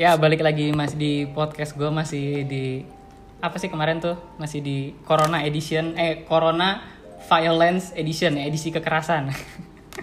[0.00, 2.88] Ya balik lagi masih di podcast gue masih di
[3.36, 4.16] apa sih kemarin tuh?
[4.40, 6.80] Masih di Corona Edition eh Corona
[7.28, 9.28] Violence Edition ya edisi kekerasan.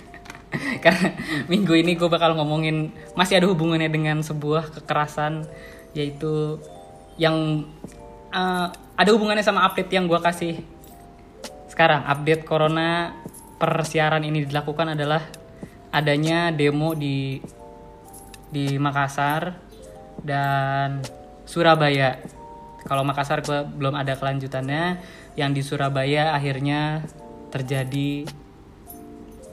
[0.85, 1.17] Karena
[1.49, 5.49] minggu ini gue bakal ngomongin masih ada hubungannya dengan sebuah kekerasan
[5.97, 6.61] yaitu
[7.17, 7.65] yang
[8.29, 10.61] uh, ada hubungannya sama update yang gue kasih.
[11.73, 13.17] Sekarang update Corona
[13.57, 15.25] persiaran ini dilakukan adalah
[15.89, 17.41] adanya demo di
[18.53, 19.66] di Makassar
[20.23, 21.03] dan
[21.47, 22.21] Surabaya.
[22.87, 24.99] Kalau Makassar gue belum ada kelanjutannya.
[25.37, 27.05] Yang di Surabaya akhirnya
[27.53, 28.25] terjadi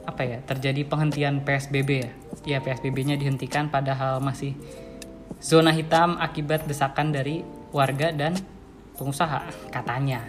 [0.07, 0.37] apa ya?
[0.43, 2.11] Terjadi penghentian PSBB ya.
[2.45, 4.53] Ya PSBB-nya dihentikan padahal masih
[5.41, 7.41] zona hitam akibat desakan dari
[7.75, 8.33] warga dan
[8.95, 10.23] pengusaha katanya.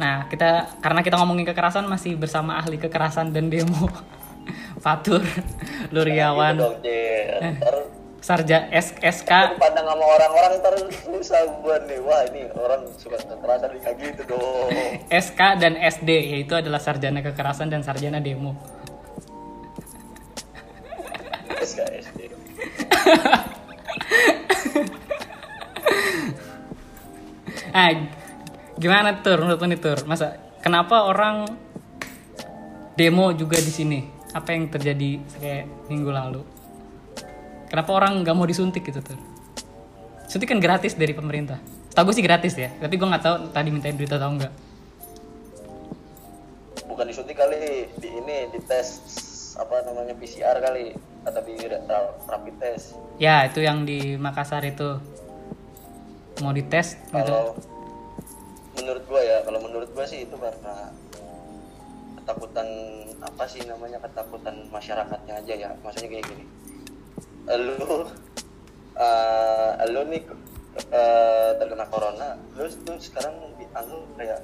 [0.00, 3.88] Nah, kita karena kita ngomongin kekerasan masih bersama ahli kekerasan dan demo
[4.84, 5.20] Fatur
[5.92, 6.56] Luriawan.
[6.56, 6.88] Gitu.
[6.88, 7.52] Eh.
[7.58, 11.98] Ntar Sarja S SK pandang sama orang-orang ntar susah gue nih.
[12.04, 14.68] Wah ini orang suka kekerasan kayak gitu dong.
[15.08, 18.60] SK dan SD yaitu adalah sarjana kekerasan dan sarjana demo.
[21.64, 22.20] SKSD.
[27.70, 27.94] Ah,
[28.82, 30.02] gimana tur menurut nih tur?
[30.02, 31.46] Masa kenapa orang
[32.98, 34.02] demo juga di sini?
[34.34, 36.42] Apa yang terjadi kayak minggu lalu?
[37.70, 39.14] Kenapa orang nggak mau disuntik gitu tur?
[40.26, 41.62] Suntik kan gratis dari pemerintah.
[41.94, 44.50] Tahu gue sih gratis ya, tapi gue nggak tahu tadi mintain duit atau enggak.
[46.90, 48.98] Bukan disuntik kali di ini di tes
[49.54, 52.98] apa namanya PCR kali atau di ra- rapid test.
[53.22, 54.98] Ya itu yang di Makassar itu
[56.42, 57.14] mau dites gitu.
[57.14, 57.54] Kalau
[58.74, 60.90] menurut gua ya, kalau menurut gua sih itu karena
[62.18, 62.66] ketakutan
[63.22, 65.70] apa sih namanya ketakutan masyarakatnya aja ya.
[65.86, 66.44] Maksudnya kayak gini.
[67.48, 68.04] Lu
[69.00, 70.22] eh lu nih
[70.92, 74.40] eh, terkena corona, terus tuh sekarang dianggap kayak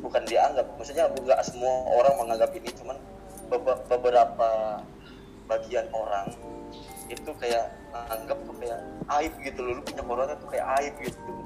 [0.00, 2.96] bukan dianggap, maksudnya enggak semua orang menganggap ini, cuman
[3.52, 4.80] bebe- beberapa
[5.46, 6.30] bagian orang
[7.10, 8.78] itu kayak anggap tuh kayak
[9.18, 11.42] aib gitu loh lu punya corona tuh kayak aib gitu lu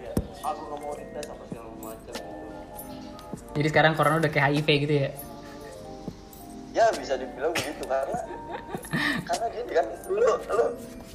[0.00, 2.44] kayak aku nggak mau dites apa segala macam gitu
[3.56, 5.10] Jadi sekarang corona udah kayak HIV gitu ya?
[6.76, 8.20] Ya bisa dibilang begitu karena
[9.24, 10.66] karena gini kan lu lu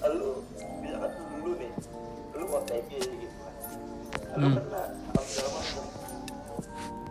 [0.09, 0.29] lu
[0.81, 1.71] bisa kan dulu nih
[2.33, 3.53] lu OTG gitu kan.
[4.41, 4.57] Lu Hmm.
[4.57, 5.85] kena apa segala macam.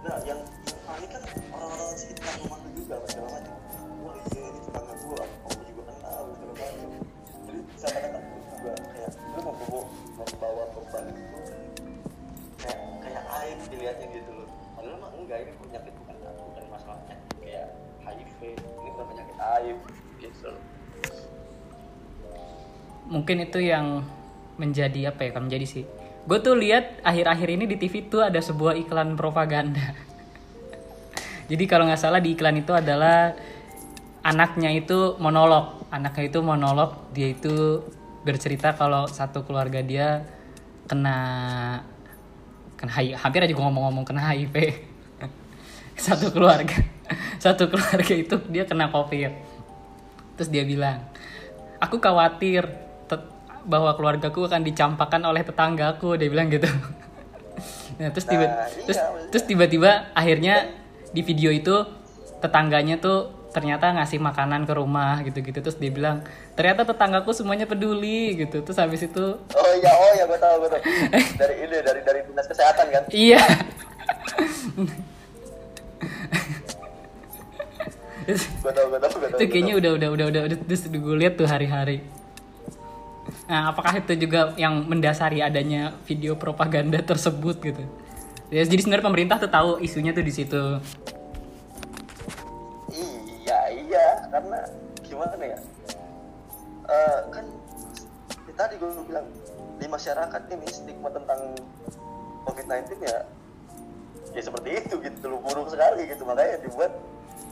[0.02, 1.22] Nah yang yang panik kan
[1.54, 3.54] orang-orang sekitar rumah lu juga apa segala macam.
[4.02, 6.90] Wah iya ini tetangga gua aku juga kena apa segala macam.
[7.46, 9.82] Jadi seakan-akan lu juga kayak lu mau bawa
[10.18, 11.22] membawa beban itu
[12.58, 14.48] kayak kayak aib dilihatnya gitu loh.
[14.74, 15.94] Padahal mah enggak ini penyakit
[20.40, 20.70] Loh
[23.10, 24.06] mungkin itu yang
[24.56, 25.84] menjadi apa ya kan menjadi sih.
[26.24, 29.82] Gue tuh lihat akhir-akhir ini di TV tuh ada sebuah iklan propaganda.
[31.50, 33.34] Jadi kalau nggak salah di iklan itu adalah
[34.22, 35.82] anaknya itu monolog.
[35.90, 37.82] Anaknya itu monolog dia itu
[38.22, 40.22] bercerita kalau satu keluarga dia
[40.86, 41.18] kena
[42.78, 44.56] kena HIV hampir aja gue ngomong-ngomong kena HIV
[46.04, 46.84] satu keluarga
[47.44, 49.32] satu keluarga itu dia kena covid.
[50.38, 51.04] Terus dia bilang
[51.80, 52.68] aku khawatir
[53.60, 56.68] bahwa keluargaku akan dicampakkan oleh tetanggaku dia bilang gitu.
[58.00, 60.72] Nah, terus tiba Nah, iya, terus tiba-tiba akhirnya
[61.12, 61.84] di video itu
[62.40, 65.60] tetangganya tuh ternyata ngasih makanan ke rumah gitu-gitu.
[65.60, 66.24] Terus dia bilang
[66.56, 68.64] ternyata tetanggaku semuanya peduli gitu.
[68.64, 70.80] Terus habis itu oh iya oh iya gue tahu gue tahu.
[71.44, 73.04] Dari ini dari dari dinas kesehatan kan?
[73.12, 73.44] Iya
[78.36, 78.86] gue tahu
[79.40, 82.04] itu kayaknya udah udah udah udah udah terus gue lihat tuh hari-hari
[83.50, 87.82] nah apakah itu juga yang mendasari adanya video propaganda tersebut gitu
[88.50, 90.62] ya jadi sebenarnya pemerintah tuh tahu isunya tuh di situ
[92.94, 94.58] iya iya karena
[95.06, 95.58] gimana ya
[96.90, 97.46] Eh, kan
[98.50, 99.26] ya tadi gue bilang
[99.78, 101.54] di masyarakat ini stigma tentang
[102.42, 103.18] COVID-19 ya
[104.34, 106.90] ya seperti itu gitu loh buruk sekali gitu makanya dibuat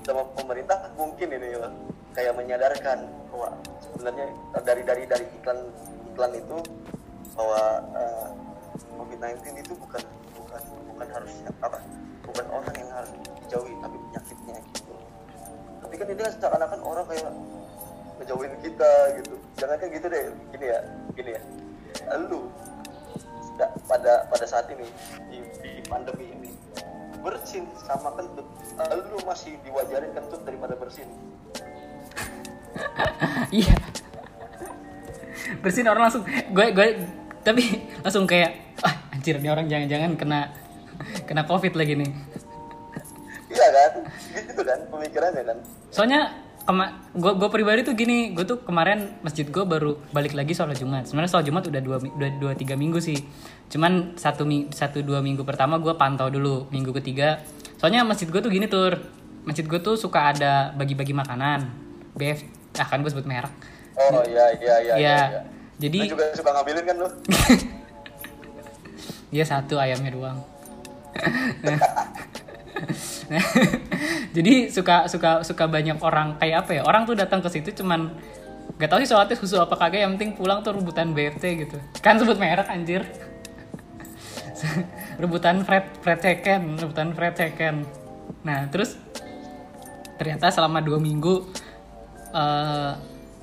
[0.08, 1.68] sama pemerintah mungkin ini loh
[2.16, 3.52] kayak menyadarkan bahwa
[3.84, 4.26] sebenarnya
[4.64, 5.60] dari dari dari iklan
[6.16, 6.58] iklan itu
[7.36, 7.62] bahwa
[7.92, 8.28] eh,
[8.96, 10.02] COVID-19 itu bukan
[10.32, 11.78] bukan bukan harus apa
[12.24, 13.12] bukan orang yang harus
[13.44, 14.94] dijauhi tapi penyakitnya gitu.
[15.84, 17.30] Tapi kan ini kan seakan-akan orang kayak
[18.18, 19.34] ngejauhin kita gitu.
[19.60, 20.24] Jangan kan gitu deh
[20.56, 20.80] gini ya
[21.12, 21.42] gini ya.
[22.16, 22.48] Lu
[23.60, 24.88] da- pada pada saat ini
[25.28, 26.37] di, di pandemi
[27.22, 28.46] bersin sama kentut.
[29.12, 31.08] Lu masih diwajarin kentut daripada bersin.
[33.48, 33.72] Iya.
[35.64, 36.86] Bersihin orang langsung gue gue
[37.40, 40.40] tapi langsung kayak ah anjir ini orang jangan-jangan kena
[41.24, 42.10] kena covid lagi nih.
[43.48, 43.92] Iya kan?
[44.36, 45.58] Gitu kan pemikirannya kan?
[45.88, 46.20] Soalnya
[46.68, 50.76] kema gue gue pribadi tuh gini gue tuh kemarin masjid gue baru balik lagi sholat
[50.76, 51.08] jumat.
[51.08, 53.16] Sebenarnya sholat jumat udah dua udah dua tiga minggu sih
[53.68, 57.44] cuman satu satu dua minggu pertama gue pantau dulu minggu ketiga
[57.76, 58.96] soalnya masjid gue tuh gini tur
[59.44, 61.68] masjid gue tuh suka ada bagi-bagi makanan
[62.16, 62.44] bf
[62.80, 63.52] ah kan gue sebut merek
[63.98, 65.18] oh iya iya iya ya iya
[65.78, 67.08] jadi Lu juga suka ngambilin kan lu
[69.28, 70.38] Iya satu ayamnya doang.
[71.60, 71.80] Nah,
[74.36, 76.82] jadi suka suka suka banyak orang kayak apa ya?
[76.88, 78.08] Orang tuh datang ke situ cuman
[78.80, 81.76] gak tahu sih sholatnya khusus apa kagak yang penting pulang tuh rebutan BFT gitu.
[82.00, 83.04] Kan sebut merek anjir.
[85.22, 87.86] rebutan fried fried chicken, rebutan fried chicken.
[88.44, 88.98] Nah, terus
[90.18, 91.46] ternyata selama dua minggu
[92.34, 92.92] eh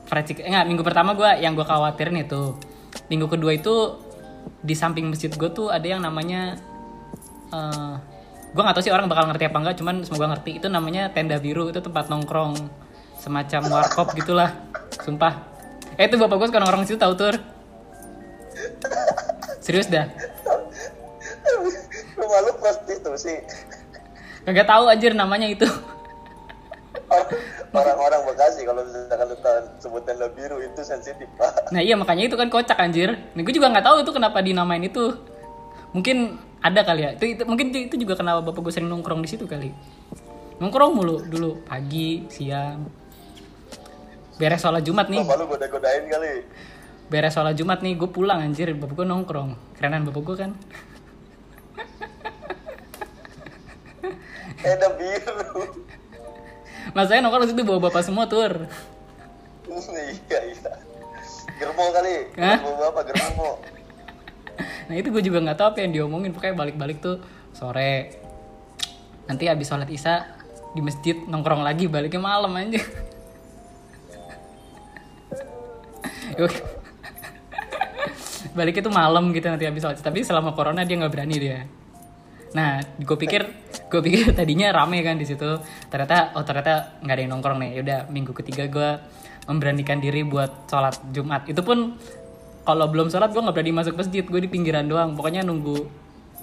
[0.05, 2.53] fried chicken, enggak, minggu pertama gue yang gue khawatirin itu
[3.09, 3.97] minggu kedua itu
[4.61, 6.59] di samping masjid gue tuh ada yang namanya
[7.49, 7.95] eh
[8.55, 11.41] gue nggak tahu sih orang bakal ngerti apa enggak cuman semoga ngerti itu namanya tenda
[11.41, 12.55] biru itu tempat nongkrong
[13.19, 14.53] semacam warkop gitulah
[15.01, 15.41] sumpah.
[15.97, 17.35] Eh itu bapak gue suka nongkrong situ tahu tur.
[19.65, 20.34] Serius dah
[22.35, 23.39] rumah lu prostitusi
[24.43, 25.63] kagak tahu anjir namanya itu
[27.71, 29.37] orang-orang Bekasi kalau misalkan lu
[29.79, 33.19] sebutan lo biru itu sensitif pak Nah iya makanya itu kan kocak anjir.
[33.35, 35.11] Nah gue juga nggak tahu itu kenapa dinamain itu.
[35.91, 37.09] Mungkin ada kali ya.
[37.19, 39.75] Itu, itu mungkin itu itu juga kenapa bapak gue sering nongkrong di situ kali.
[40.57, 42.89] Nongkrong mulu dulu pagi, siang.
[44.39, 46.31] Beres sholat Jumat nih, bapak lu goda-godain kali
[47.05, 49.77] beres sholat Jumat nih gue pulang anjir bapak gue nongkrong.
[49.77, 50.51] Kerenan bapak gue kan.
[54.65, 55.61] Tenda biru
[56.97, 58.65] Mas saya nongkrong di situ bawa bapak semua tur.
[59.69, 60.71] iya iya
[61.57, 62.57] germo kali Hah?
[62.61, 63.49] germo bapak germo
[64.85, 66.31] Nah itu gue juga nggak tahu apa yang diomongin.
[66.31, 67.19] Pokoknya balik-balik tuh
[67.51, 68.15] sore.
[69.25, 70.37] Nanti habis sholat isya
[70.77, 72.79] di masjid nongkrong lagi baliknya malam aja.
[78.55, 79.99] baliknya tuh malam gitu nanti habis sholat.
[79.99, 81.65] Tapi selama corona dia nggak berani dia.
[82.55, 83.43] Nah, gue pikir
[83.91, 85.59] gue pikir tadinya rame kan di situ.
[85.91, 87.71] Ternyata oh ternyata nggak ada yang nongkrong nih.
[87.83, 88.89] Yaudah minggu ketiga gue
[89.51, 91.45] memberanikan diri buat sholat Jumat.
[91.51, 91.99] Itu pun
[92.63, 94.23] kalau belum sholat gue nggak berani masuk masjid.
[94.23, 95.13] Gue di pinggiran doang.
[95.19, 95.83] Pokoknya nunggu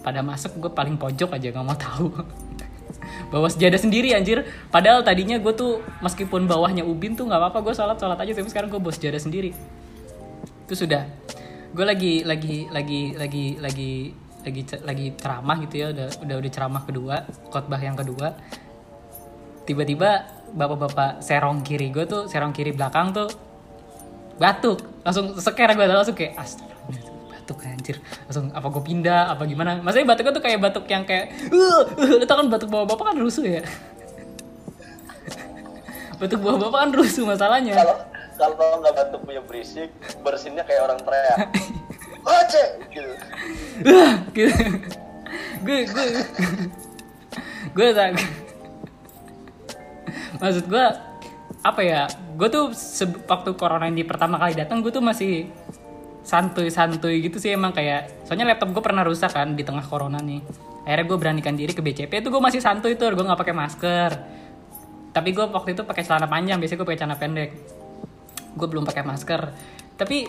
[0.05, 2.13] pada masuk gue paling pojok aja nggak mau tahu.
[3.33, 4.45] bawa sejadah sendiri anjir.
[4.69, 8.37] Padahal tadinya gue tuh meskipun bawahnya ubin tuh nggak apa-apa gue sholat sholat aja.
[8.37, 9.57] Tapi sekarang gue bawa sejadah sendiri.
[10.69, 11.09] Itu sudah.
[11.73, 13.93] Gue lagi lagi lagi lagi lagi
[14.43, 17.17] lagi lagi ceramah gitu ya udah udah udah ceramah kedua
[17.51, 18.35] khotbah yang kedua.
[19.63, 23.31] Tiba-tiba bapak-bapak serong kiri gue tuh serong kiri belakang tuh
[24.37, 24.83] batuk.
[25.07, 27.97] Langsung seker gue langsung kayak astagfirullah batuk anjir.
[28.27, 29.23] Langsung apa gue pindah?
[29.35, 29.79] Apa gimana?
[29.79, 33.17] Maksudnya batuknya tuh kayak batuk yang kayak uh, uh, tau kan batuk bawa bapak kan
[33.23, 33.63] rusuh ya?
[36.23, 37.75] Batuk bawa bapak kan rusuh masalahnya.
[37.75, 37.99] Kalau
[38.39, 39.91] kalau nggak batuk punya berisik
[40.25, 41.49] bersinnya kayak orang teriak
[42.23, 43.15] Oce gitu
[45.63, 46.07] gue gue.
[47.73, 48.19] Gue tak
[50.43, 50.87] maksud gue
[51.63, 52.75] apa ya gue tuh
[53.31, 55.47] waktu corona ini pertama kali datang gue tuh masih
[56.27, 60.43] santuy-santuy gitu sih emang kayak soalnya laptop gue pernah rusak kan di tengah corona nih.
[60.83, 64.11] Akhirnya gue beranikan diri ke BCP itu gue masih santuy tuh gue nggak pakai masker.
[65.15, 67.51] Tapi gue waktu itu pakai celana panjang biasanya gue pakai celana pendek.
[68.59, 69.41] Gue belum pakai masker.
[69.95, 70.27] Tapi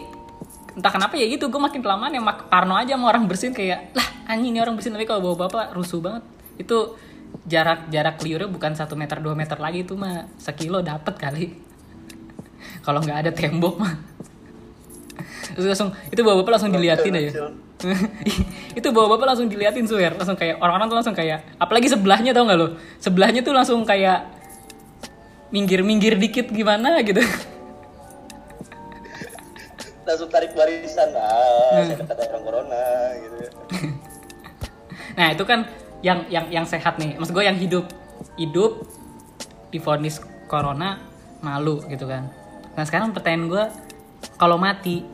[0.73, 3.93] entah kenapa ya gitu gue makin kelamaan yang mak- parno aja sama orang bersin kayak
[3.93, 6.23] lah anjing ini orang bersin tapi kalau bawa bapak rusuh banget.
[6.57, 6.97] Itu
[7.49, 11.45] jarak jarak liurnya bukan satu meter 2 meter lagi itu mah sekilo dapet kali.
[12.85, 13.93] Kalau nggak ada tembok mah
[15.53, 17.29] terus langsung itu bawa bapak langsung diliatin aja.
[18.79, 22.47] Itu bawa bapak langsung diliatin suwer langsung kayak orang-orang tuh langsung kayak apalagi sebelahnya tau
[22.47, 22.79] nggak lo?
[22.97, 24.23] Sebelahnya tuh langsung kayak
[25.53, 27.21] minggir-minggir dikit gimana gitu
[30.03, 32.85] langsung tarik barisan ah saya dekat orang corona
[33.19, 33.35] gitu
[35.17, 35.69] Nah itu kan
[36.03, 37.85] yang yang yang sehat nih, maksud gue yang hidup
[38.35, 38.83] hidup
[39.69, 40.19] difonis
[40.49, 40.99] corona
[41.39, 42.29] malu gitu kan.
[42.73, 43.63] Nah sekarang pertanyaan gue,
[44.35, 45.05] kalau mati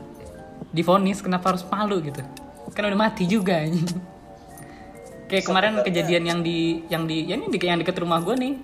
[0.72, 2.24] difonis kenapa harus malu gitu?
[2.72, 3.86] Kan udah mati juga anjing.
[5.30, 8.54] Kayak kemarin kejadian yang di yang di ya ini di yang deket rumah gue nih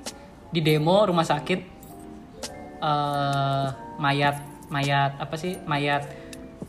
[0.50, 1.61] di demo rumah sakit
[2.76, 3.66] eh
[4.02, 4.37] mayat
[4.70, 6.06] mayat apa sih mayat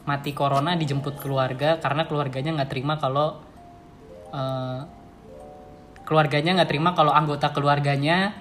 [0.06, 3.42] mati corona dijemput keluarga karena keluarganya nggak terima kalau
[4.32, 4.82] eh,
[6.08, 8.32] keluarganya nggak terima kalau anggota keluarganya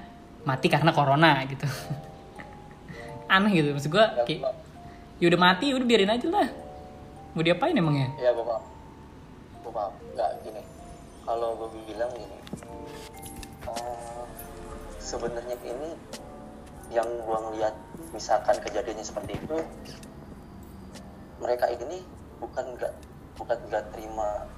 [0.47, 1.67] mati karena corona gitu
[3.35, 4.55] aneh gitu maksud gue kayak
[5.19, 6.47] ya udah mati udah biarin aja lah
[7.35, 8.65] mau diapain emangnya Iya gue paham.
[9.61, 9.93] Gue paham.
[10.17, 10.63] Nggak gini.
[11.27, 12.39] Kalau gue bilang gini.
[13.67, 14.25] eh,
[14.97, 15.91] sebenarnya ini
[16.91, 17.75] yang gue ngeliat
[18.15, 19.59] misalkan kejadiannya seperti itu
[21.43, 22.01] mereka ini
[22.41, 22.93] bukan nggak
[23.37, 24.49] bukan nggak terima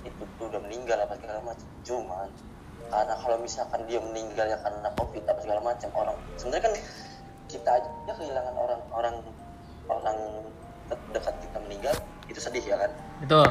[0.00, 1.68] itu tuh udah meninggal apa segala macam.
[1.84, 2.28] Cuman
[2.88, 6.74] karena kalau misalkan dia meninggal ya karena covid apa segala macam orang sebenarnya kan
[7.46, 9.16] kita aja kehilangan orang orang
[9.86, 10.18] orang
[11.14, 11.94] dekat kita meninggal
[12.26, 12.90] itu sedih ya kan?
[13.22, 13.46] Betul.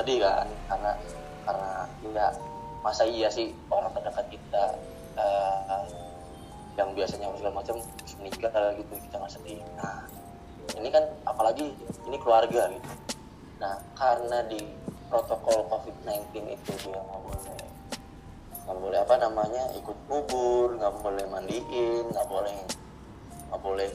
[0.00, 0.48] Sedih kan?
[0.66, 0.90] Karena
[1.46, 1.72] karena
[2.10, 2.26] ya
[2.82, 4.64] masa iya sih orang terdekat kita
[5.14, 5.82] eh,
[6.76, 7.76] yang biasanya segala macam
[8.20, 9.60] meninggal gitu kita nggak sedih.
[9.76, 10.08] Nah
[10.78, 11.76] ini kan apalagi
[12.08, 12.90] ini keluarga gitu.
[13.60, 14.60] Nah karena di
[15.12, 17.60] protokol covid-19 itu dia nggak boleh
[18.62, 22.56] nggak boleh apa namanya ikut kubur nggak boleh mandiin nggak boleh
[23.50, 23.90] nggak boleh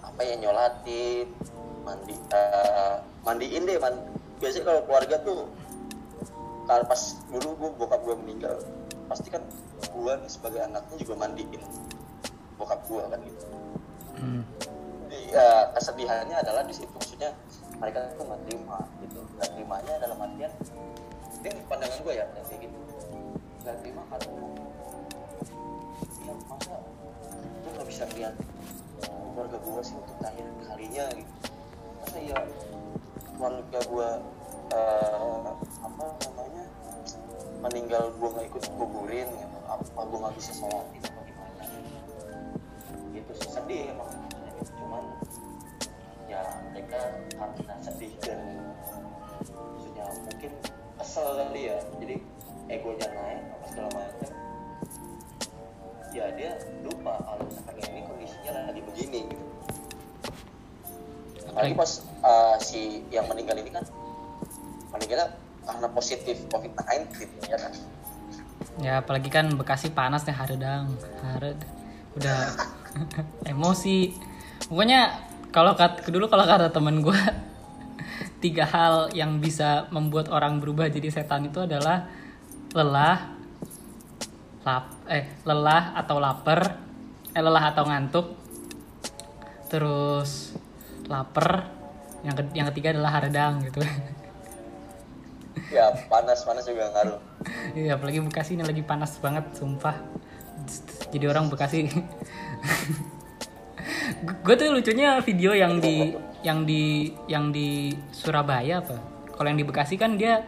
[0.00, 1.26] apa ya nyolatin
[1.84, 3.94] mandi eh, mandiin deh man.
[4.40, 5.40] Biasanya kalau keluarga tuh
[6.64, 8.56] kalau pas dulu gue bokap gue meninggal
[9.06, 9.42] pasti kan
[9.84, 11.62] gue nih sebagai anaknya juga mandiin
[12.56, 13.46] bokap gue kan gitu.
[14.14, 14.42] Hmm.
[15.04, 16.90] Jadi, ya, kesedihannya adalah di situ.
[16.94, 17.34] Maksudnya
[17.78, 19.20] mereka tuh nggak terima gitu.
[19.36, 20.52] Nggak terimanya dalam artian
[21.44, 22.78] ini pandangan gue ya kayak gitu.
[23.64, 24.48] Nggak terima kalau
[26.24, 26.74] ya masa
[27.60, 28.34] gue nggak bisa lihat
[29.04, 31.32] keluarga gue sih untuk terakhir kalinya gitu.
[32.00, 32.38] Masa ya
[33.34, 34.08] keluarga gue
[34.72, 35.48] eh,
[35.84, 36.63] apa namanya
[37.64, 39.58] meninggal gue nggak ikut kuburin gitu.
[39.64, 41.64] Apa gue nggak bisa sholat itu gimana?
[43.16, 44.12] Gitu sih sedih emang.
[44.76, 45.04] Cuman
[46.28, 47.00] ya mereka
[47.32, 48.40] karena sedih dan
[49.48, 50.52] maksudnya mungkin
[51.00, 51.78] kesel kali ya.
[52.04, 52.14] Jadi
[52.68, 54.30] egonya naik apa segala macam.
[56.14, 59.44] Ya dia lupa kalau misalkan ini kondisinya lagi begini gitu.
[61.48, 61.90] Apalagi pas
[62.20, 63.82] uh, si yang meninggal ini kan
[64.94, 65.32] meninggalnya
[65.64, 67.08] karena positif covid-19
[67.48, 67.72] ya kan?
[68.80, 70.92] Ya apalagi kan Bekasi panas nih haredang
[71.24, 71.58] hared
[72.14, 72.38] udah
[73.52, 74.14] emosi.
[74.70, 75.18] Pokoknya
[75.50, 77.14] kalau kat dulu kalau kata temen gue
[78.44, 82.10] tiga hal yang bisa membuat orang berubah jadi setan itu adalah
[82.74, 83.32] lelah
[84.64, 86.80] lap eh lelah atau lapar
[87.30, 88.26] eh lelah atau ngantuk
[89.70, 90.56] terus
[91.06, 91.68] lapar
[92.24, 93.84] yang ke- yang ketiga adalah haredang gitu
[95.70, 97.18] ya panas panas juga ngaruh
[97.76, 100.00] Iya, apalagi Bekasi ini lagi panas banget, sumpah.
[101.12, 101.84] Jadi orang Bekasi.
[104.24, 108.96] gue tuh lucunya video yang di yang di yang di Surabaya apa?
[109.36, 110.40] Kalau yang di Bekasi kan dia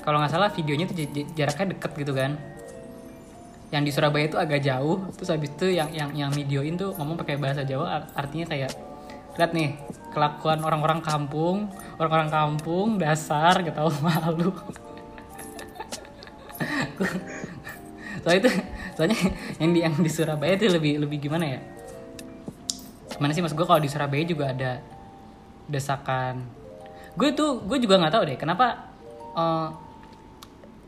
[0.00, 0.96] kalau nggak salah videonya tuh
[1.36, 2.40] jaraknya deket gitu kan.
[3.68, 7.20] Yang di Surabaya itu agak jauh, terus habis itu yang yang yang videoin tuh ngomong
[7.20, 8.72] pakai bahasa Jawa art- artinya kayak
[9.36, 9.76] lihat nih
[10.12, 14.52] kelakuan orang-orang kampung, orang-orang kampung dasar gak tahu malu.
[18.22, 18.50] soalnya itu
[18.94, 19.18] soalnya
[19.58, 21.60] yang di yang di Surabaya itu lebih lebih gimana ya?
[23.18, 24.78] Gimana sih mas gue kalau di Surabaya juga ada
[25.66, 26.46] desakan.
[27.18, 28.66] Gue tuh gue juga nggak tahu deh kenapa
[29.34, 29.68] eh,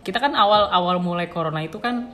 [0.04, 2.12] kita kan awal awal mulai corona itu kan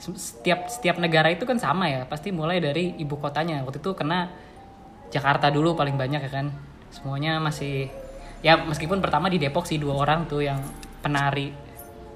[0.00, 3.62] se- setiap setiap negara itu kan sama ya pasti mulai dari ibu kotanya.
[3.62, 4.32] Waktu itu kena
[5.10, 6.50] Jakarta dulu paling banyak ya kan.
[6.90, 7.90] Semuanya masih
[8.40, 10.60] ya meskipun pertama di Depok sih dua orang tuh yang
[11.00, 11.52] penari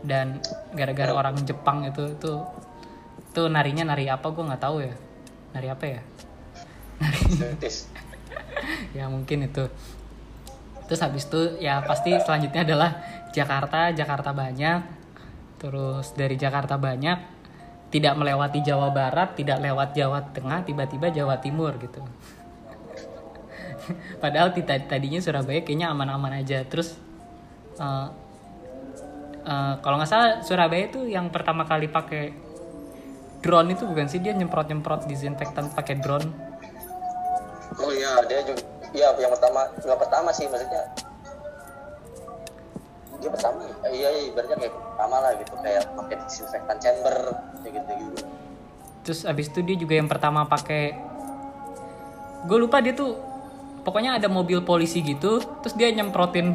[0.00, 0.40] dan
[0.72, 2.44] gara-gara orang Jepang itu tuh
[3.30, 4.94] tuh narinya nari apa gue nggak tahu ya.
[5.54, 6.00] Nari apa ya?
[7.30, 7.90] Sentis.
[8.96, 9.64] ya mungkin itu.
[10.90, 12.90] Terus habis itu ya pasti selanjutnya adalah
[13.30, 14.80] Jakarta Jakarta banyak.
[15.60, 17.40] Terus dari Jakarta banyak
[17.90, 22.00] tidak melewati Jawa Barat tidak lewat Jawa Tengah tiba-tiba Jawa Timur gitu
[24.22, 26.96] padahal tadinya Surabaya kayaknya aman-aman aja terus
[27.78, 28.08] eh,
[29.44, 32.32] eh, kalau nggak salah Surabaya itu yang pertama kali pakai
[33.40, 36.50] drone itu bukan sih dia nyemprot-nyemprot disinfektan pakai drone
[37.78, 40.84] Oh iya, dia juga iya yang pertama, nggak pertama sih maksudnya.
[43.20, 47.16] Dia pertama, eh, iya iya ibaratnya kayak pertama lah gitu kayak pakai disinfektan chamber
[47.62, 48.16] kayak gitu gitu.
[49.06, 51.08] Terus abis itu dia juga yang pertama pakai
[52.40, 53.20] Gue lupa dia tuh
[53.80, 56.54] Pokoknya ada mobil polisi gitu Terus dia nyemprotin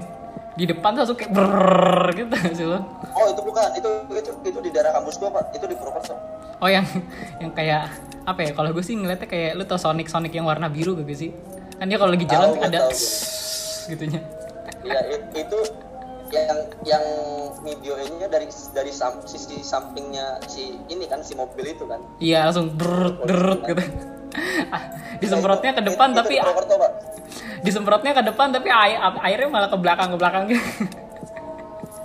[0.56, 2.80] di depan langsung kayak brrrr gitu sih lo.
[3.12, 6.16] Oh itu bukan, itu itu itu di daerah kampus gua pak, itu di Purwokerto.
[6.64, 6.88] Oh yang
[7.44, 7.92] yang kayak
[8.24, 11.12] apa ya kalau gue sih ngeliatnya kayak lu tau Sonic Sonic yang warna biru gak
[11.12, 11.36] sih?
[11.76, 13.04] Kan dia kalau lagi jalan gua ada kss
[13.92, 14.24] gitunya.
[14.80, 15.60] Iya it- itu
[16.32, 17.04] yang yang
[17.60, 22.00] videonya dari dari sam- sisi sampingnya si ini kan si mobil itu kan.
[22.18, 23.84] iya langsung brrrr brrrr gitu.
[25.20, 26.92] Disemprotnya ke depan Itu- itu tapi di Purwokerto, Pak.
[27.62, 30.64] Disemprotnya ke depan tapi air airnya malah ke belakang ke belakang gitu.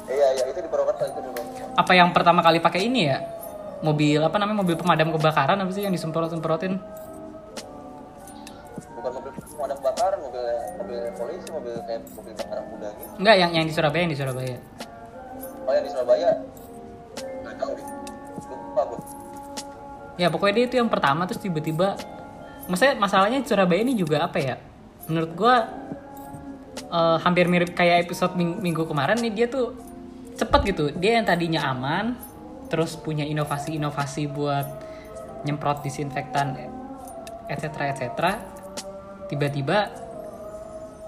[0.06, 1.70] Iya, iya, itu di Purwokerto, itu di Purwokerto.
[1.72, 3.18] apa yang pertama kali pakai ini ya
[3.80, 6.76] mobil apa namanya mobil pemadam kebakaran apa sih yang disemprot semprotin
[8.92, 10.44] Bukan mobil pemadam kebakaran, mobil
[10.76, 13.10] mobil polisi, mobil kayak mobil bakaran muda gitu.
[13.16, 14.56] enggak yang yang di Surabaya yang di Surabaya
[15.62, 16.28] Oh, yang di Surabaya
[17.40, 17.86] nggak tahu deh.
[18.50, 18.98] Lupa gue.
[20.16, 21.94] ya pokoknya dia itu yang pertama terus tiba-tiba
[22.66, 24.56] maksudnya masalahnya Surabaya ini juga apa ya
[25.06, 25.56] menurut gua
[26.90, 29.72] eh, hampir mirip kayak episode ming- minggu kemarin nih dia tuh
[30.36, 30.84] cepet gitu.
[30.96, 32.16] Dia yang tadinya aman
[32.70, 34.66] terus punya inovasi-inovasi buat
[35.42, 36.54] nyemprot disinfektan
[37.50, 38.02] etc etc
[39.26, 39.78] tiba-tiba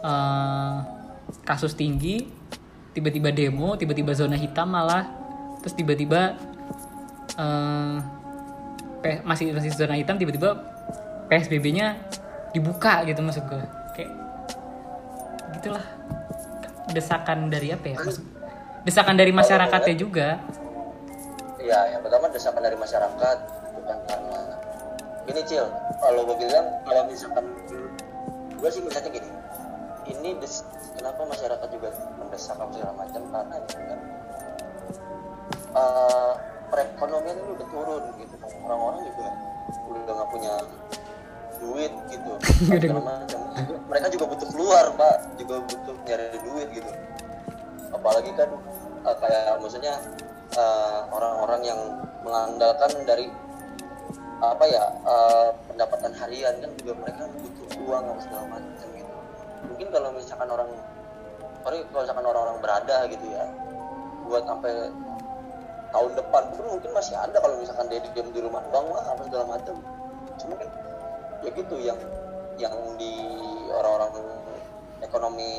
[0.03, 0.77] eh,
[1.47, 2.27] kasus tinggi
[2.93, 5.07] tiba-tiba demo tiba-tiba zona hitam malah
[5.63, 6.35] terus tiba-tiba
[9.03, 10.55] P- masih masih zona hitam tiba-tiba
[11.33, 11.97] PSBB-nya
[12.53, 13.65] dibuka gitu maksud gue
[15.63, 15.87] kayak gitulah
[16.91, 17.97] desakan dari apa ya?
[18.03, 18.25] Maksud
[18.83, 20.29] desakan dari masyarakatnya juga.
[21.63, 23.37] Iya, yang pertama desakan dari masyarakat
[23.79, 24.41] bukan karena
[25.31, 25.67] ini cil.
[26.03, 27.47] Kalau gue bilang kalau misalkan
[28.59, 29.31] gue sih melihatnya gini,
[30.11, 30.67] ini des,
[30.99, 31.89] kenapa masyarakat juga
[32.19, 33.23] mendesak segala macam?
[33.31, 34.01] Karena itu kan
[35.79, 36.33] eh,
[36.75, 38.35] perekonomian ini udah turun gitu,
[38.67, 39.27] orang-orang juga
[39.93, 40.55] udah nggak punya
[41.63, 42.31] duit gitu,
[43.07, 43.41] macam.
[43.87, 46.91] Mereka juga butuh keluar pak, juga butuh nyari duit gitu.
[47.95, 48.51] Apalagi kan
[49.07, 49.95] eh, kayak maksudnya
[50.59, 51.81] eh, orang-orang yang
[52.27, 53.31] mengandalkan dari
[54.43, 59.13] apa ya eh, pendapatan harian kan juga mereka butuh uang apa segala macam gitu.
[59.71, 60.71] Mungkin kalau misalkan orang
[61.63, 63.47] sorry kalau misalkan orang-orang berada gitu ya
[64.27, 64.91] buat sampai
[65.93, 69.23] tahun depan pun mungkin masih ada kalau misalkan dia diam di rumah doang lah apa
[69.29, 69.77] segala macam.
[70.41, 70.69] Cuma kan
[71.43, 71.99] ya gitu yang
[72.57, 73.13] yang di
[73.69, 74.13] orang-orang
[75.03, 75.53] ekonomi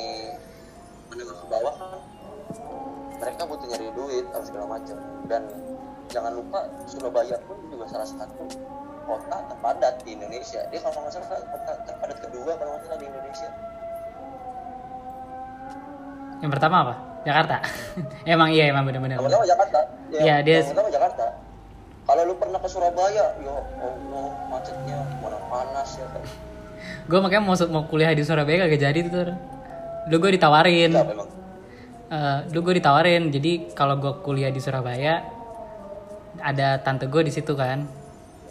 [1.11, 1.91] menengah ke bawah kan
[3.13, 4.97] mereka butuh nyari duit atau segala macam.
[5.27, 5.47] Dan
[6.11, 8.43] jangan lupa Surabaya pun juga salah satu
[9.03, 10.59] kota terpadat di Indonesia.
[10.67, 13.49] Dia kalau nggak salah kota terpadat kedua kalau nggak salah di Indonesia.
[16.43, 16.93] Yang pertama apa?
[17.23, 17.55] Jakarta?
[18.35, 19.79] Emang iya emang benar-benar pertama Jakarta.
[20.11, 21.25] Ya, Iya, dia- yang pertama Jakarta
[22.03, 26.23] kalau lu pernah ke Surabaya ya Allah macetnya mana panas ya kan
[27.07, 29.35] gue makanya mau mau kuliah di Surabaya kagak jadi tuh
[30.11, 30.91] dulu gue ditawarin.
[30.91, 31.31] Emang
[32.13, 33.33] Eh, dulu gue ditawarin.
[33.33, 35.23] Jadi kalau gue kuliah di Surabaya
[36.37, 37.87] ada tante gue di situ kan.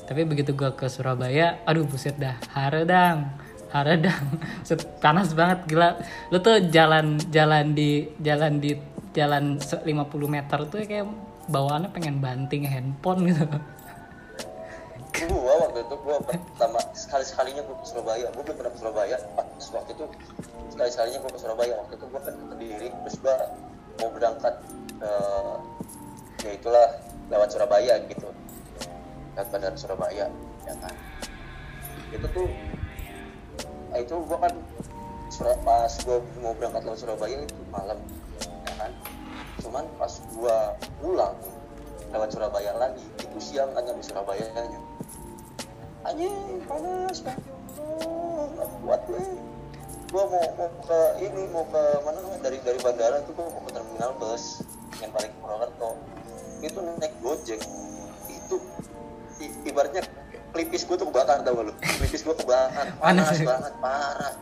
[0.08, 2.34] Tapi begitu gue ke Surabaya aduh buset dah.
[2.56, 3.36] Haredang
[3.72, 4.24] haredang.
[5.04, 5.96] Panas banget gila.
[6.28, 8.76] Lu tuh jalan jalan di jalan di
[9.12, 9.88] jalan se- 50
[10.28, 11.08] meter tuh kayak
[11.50, 13.46] bawaannya pengen banting handphone gitu.
[15.22, 18.26] Gua waktu itu gua pertama sekali sekalinya gua ke Surabaya.
[18.34, 19.16] Gua belum pernah ke Surabaya.
[19.38, 20.04] Pas waktu itu
[20.74, 21.72] sekali sekalinya gua ke Surabaya.
[21.78, 23.36] Waktu itu gua kan ke Kediri terus gua
[24.02, 24.54] mau berangkat
[24.98, 25.12] ke
[26.42, 26.88] ya itulah
[27.30, 28.28] lewat Surabaya gitu.
[29.38, 30.26] Lewat bandara Surabaya
[30.66, 30.94] ya kan?
[32.10, 32.48] Itu tuh
[33.94, 34.54] itu gua kan
[35.62, 37.98] pas gua mau berangkat lewat Surabaya itu malam
[39.62, 41.34] cuman pas gua pulang
[42.10, 44.80] lewat Surabaya lagi itu siang kan nyampe Surabaya nya.
[46.02, 47.46] Anjing panas banget
[48.52, 49.22] nggak kuat gue
[50.12, 53.70] gua mau mau ke ini mau ke mana dari dari bandara tuh gua mau ke
[53.72, 54.60] terminal bus
[55.00, 55.90] yang paling Purwokerto.
[56.60, 57.60] Itu naik gojek.
[58.28, 58.56] Itu
[59.40, 60.04] i- ibaratnya
[60.52, 61.72] pelipis gua tuh kebakar tau gak lu?
[61.80, 62.86] Pelipis gua kebakar.
[63.02, 63.24] Panas.
[63.30, 64.34] Panas banget parah.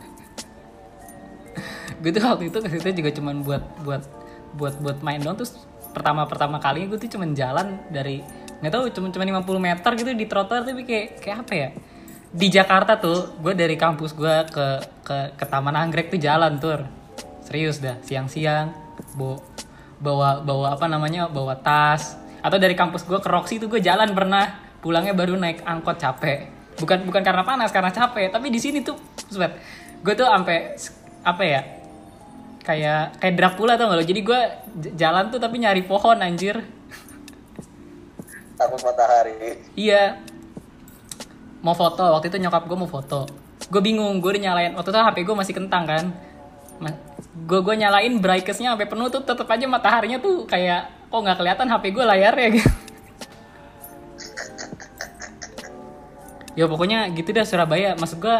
[2.01, 4.01] Gue tuh waktu itu ke situ juga cuman buat buat
[4.55, 5.37] buat buat main doang.
[5.39, 5.55] Terus
[5.91, 8.23] pertama pertama kali gue tuh cuman jalan dari
[8.61, 11.69] nggak tahu cuma cuma 50 meter gitu di trotoar tapi kayak kayak apa ya?
[12.31, 14.67] Di Jakarta tuh gue dari kampus gue ke
[15.03, 16.87] ke ke Taman Anggrek tuh jalan tur.
[17.43, 18.71] Serius dah siang-siang
[19.17, 19.37] bawa
[19.99, 22.15] bawa bawa apa namanya bawa tas.
[22.41, 24.71] Atau dari kampus gue ke Roxy tuh gue jalan pernah.
[24.81, 26.49] Pulangnya baru naik angkot capek.
[26.79, 28.97] Bukan bukan karena panas karena capek tapi di sini tuh
[29.29, 29.53] sweat.
[30.01, 30.73] Gue tuh sampai
[31.21, 31.61] apa ya
[32.61, 34.05] kayak kayak Dracula tau gak lo?
[34.05, 34.41] Jadi gue
[34.93, 36.61] jalan tuh tapi nyari pohon anjir.
[38.55, 39.57] Takut matahari.
[39.73, 40.21] Iya.
[41.61, 43.25] Mau foto waktu itu nyokap gue mau foto.
[43.69, 46.05] Gue bingung gue udah nyalain waktu itu HP gue masih kentang kan.
[47.45, 51.67] Gue gue nyalain brightnessnya sampai penuh tuh tetep aja mataharinya tuh kayak kok nggak kelihatan
[51.69, 52.71] HP gue layarnya gitu.
[56.51, 57.95] Ya pokoknya gitu dah Surabaya.
[57.95, 58.37] Maksud gue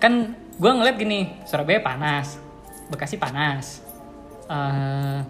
[0.00, 2.45] kan gue ngeliat gini Surabaya panas
[2.92, 3.82] Bekasi panas.
[4.46, 5.20] Eh,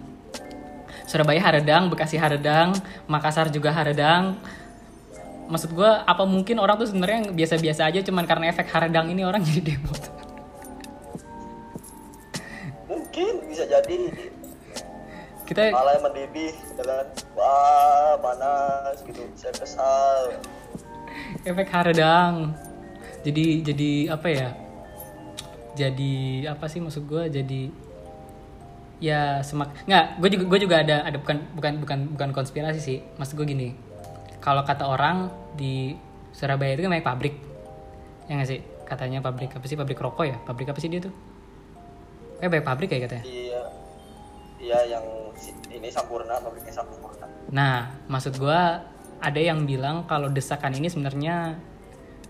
[1.07, 2.75] Surabaya Haredang Bekasi Haredang
[3.07, 4.37] Makassar juga Haredang.
[5.47, 9.39] Maksud gue apa mungkin orang tuh sebenarnya biasa-biasa aja cuman karena efek haradang ini orang
[9.47, 9.95] jadi demo
[12.87, 14.11] mungkin bisa jadi.
[15.47, 17.07] Kita malah yang mendidih ya kan.
[17.39, 19.23] Wah panas gitu.
[19.39, 20.35] Saya kesal.
[21.47, 22.51] Efek haradang
[23.25, 24.49] jadi jadi apa ya
[25.77, 26.15] jadi
[26.49, 27.61] apa sih maksud gue jadi
[28.97, 32.97] ya semak nggak gue juga gue juga ada ada bukan bukan bukan bukan konspirasi sih.
[33.21, 33.69] Maksud gue gini
[34.41, 35.93] kalau kata orang di
[36.33, 37.35] Surabaya itu kan banyak pabrik
[38.25, 38.59] ya nggak sih?
[38.89, 39.77] Katanya pabrik apa sih?
[39.77, 40.37] Pabrik rokok ya?
[40.41, 41.13] Pabrik apa sih dia tuh?
[42.41, 43.25] Eh banyak pabrik ya katanya?
[43.25, 43.61] Iya
[44.57, 45.05] iya yang
[45.69, 48.83] ini sempurna pabriknya sempurna Nah, maksud gua
[49.17, 51.55] ada yang bilang kalau desakan ini sebenarnya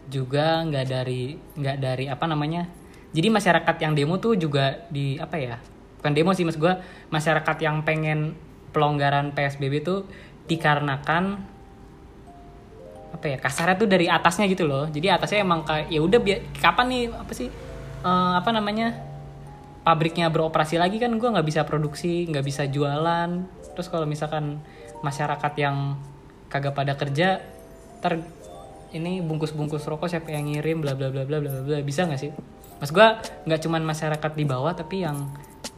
[0.08, 2.70] juga nggak dari nggak dari apa namanya.
[3.16, 5.56] Jadi masyarakat yang demo tuh juga di apa ya?
[6.02, 8.36] Bukan demo sih maksud gua, masyarakat yang pengen
[8.76, 10.06] pelonggaran PSBB tuh
[10.48, 11.56] dikarenakan
[13.08, 16.20] apa ya kasarnya tuh dari atasnya gitu loh jadi atasnya emang kayak ya udah
[16.60, 17.50] kapan nih apa sih
[18.04, 18.94] eh, apa namanya
[19.82, 24.60] pabriknya beroperasi lagi kan gue nggak bisa produksi nggak bisa jualan terus kalau misalkan
[25.02, 25.96] masyarakat yang
[26.52, 27.40] kagak pada kerja
[28.04, 28.22] ter
[28.92, 31.78] ini bungkus-bungkus rokok siapa yang ngirim bla bla bla bla bla bla.
[31.84, 32.32] bisa nggak sih
[32.78, 33.08] mas gue
[33.50, 35.30] nggak cuman masyarakat di bawah tapi yang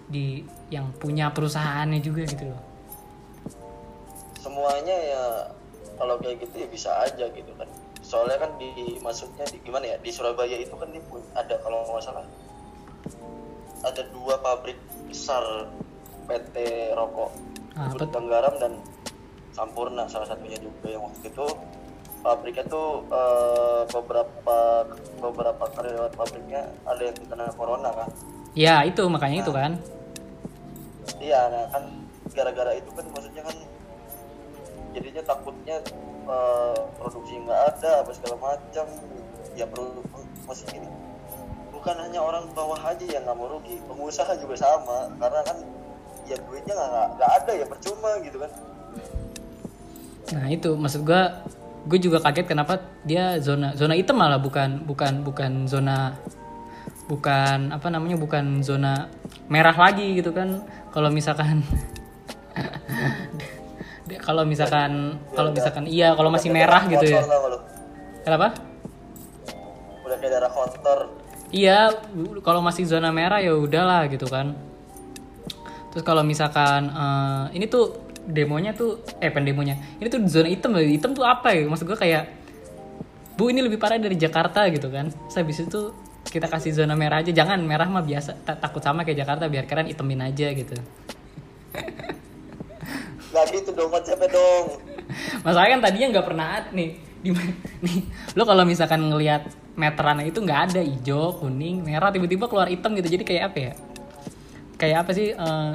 [0.09, 2.61] di yang punya perusahaannya juga gitu loh.
[4.39, 5.23] Semuanya ya
[5.95, 7.69] kalau kayak gitu ya bisa aja gitu kan.
[8.03, 12.03] Soalnya kan di maksudnya di gimana ya di Surabaya itu kan pun ada kalau nggak
[12.03, 12.25] salah.
[13.85, 14.75] Ada dua pabrik
[15.07, 15.71] besar
[16.27, 16.55] PT
[16.97, 18.73] rokok Ah, Gudang Garam dan
[19.55, 21.47] Sampurna salah satunya juga yang waktu itu
[22.19, 24.57] pabriknya tuh eh, beberapa
[25.23, 28.09] beberapa karyawan pabriknya ada yang kena corona kan?
[28.57, 29.71] Ya itu makanya itu kan.
[31.19, 31.83] Iya, nah kan
[32.35, 33.57] gara-gara itu kan maksudnya kan
[34.93, 35.77] jadinya takutnya
[36.27, 38.87] eh, produksi nggak ada apa segala macam.
[39.55, 40.03] Ya perlu
[40.47, 40.89] maksudnya gini.
[41.71, 45.07] Bukan hanya orang bawah aja yang nggak mau rugi pengusaha juga sama.
[45.15, 45.57] Karena kan
[46.27, 46.75] ya duitnya
[47.15, 48.51] nggak ada ya percuma gitu kan.
[50.29, 51.41] Nah itu maksud gua
[51.87, 56.17] gue juga kaget kenapa dia zona zona hitam malah bukan bukan bukan zona
[57.09, 59.09] bukan apa namanya bukan zona
[59.49, 60.61] merah lagi gitu kan.
[60.93, 61.65] Kalau misalkan
[64.25, 67.25] kalau misalkan kalau misalkan iya kalau masih merah gitu ya.
[68.21, 68.53] kenapa?
[70.05, 70.99] Udah kayak darah kotor.
[71.49, 71.97] Iya
[72.45, 74.53] kalau masih zona merah ya udahlah gitu kan.
[75.89, 80.83] Terus kalau misalkan eh, ini tuh demonya tuh eh pendemonya ini tuh zona hitam loh.
[80.83, 81.65] hitam tuh apa ya?
[81.65, 82.23] Maksud gue kayak
[83.39, 85.09] bu ini lebih parah dari Jakarta gitu kan.
[85.09, 85.81] Terus habis itu
[86.27, 87.31] kita kasih zona merah aja.
[87.31, 88.43] Jangan merah mah biasa.
[88.43, 90.75] Ta- takut sama kayak Jakarta biar kalian itemin aja gitu.
[93.29, 94.65] Nggak gitu dong konsepnya dong?
[95.45, 96.89] Masalahnya kan tadinya nggak pernah ada nih.
[97.19, 97.29] Di
[97.85, 97.99] nih.
[98.35, 99.47] Lo kalau misalkan ngelihat
[99.79, 100.81] meteran itu nggak ada.
[100.83, 103.07] Hijau kuning merah tiba-tiba keluar hitam gitu.
[103.07, 103.73] Jadi kayak apa ya?
[104.79, 105.73] Kayak apa sih eh,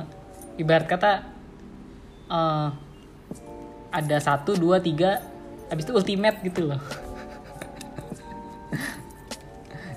[0.61, 1.34] ibarat kata
[2.31, 2.69] eh,
[3.95, 5.23] ada satu dua tiga
[5.71, 6.79] habis itu ultimate gitu loh.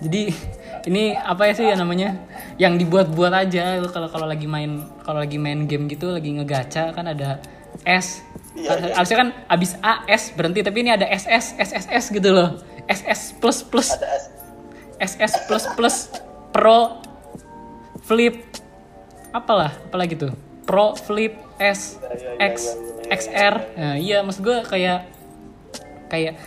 [0.04, 0.30] Jadi
[0.88, 2.16] ini apa ya sih ya namanya?
[2.62, 3.82] Yang dibuat-buat aja.
[3.90, 7.42] Kalau kalau lagi main kalau lagi main game gitu lagi ngegacha kan ada
[7.84, 8.22] S.
[8.58, 8.94] Iya, iya.
[8.98, 12.58] harusnya kan abis A S berhenti tapi ini ada SS SSS gitu loh.
[12.88, 13.90] SS plus plus.
[14.98, 15.96] SS plus plus.
[16.56, 17.04] Pro
[18.08, 18.40] Flip.
[19.36, 20.32] Apalah apalagi tuh?
[20.66, 21.98] Pro Flip S
[22.38, 22.56] X
[23.08, 25.10] XR nah, iya maksud gue kayak
[26.08, 26.38] kayak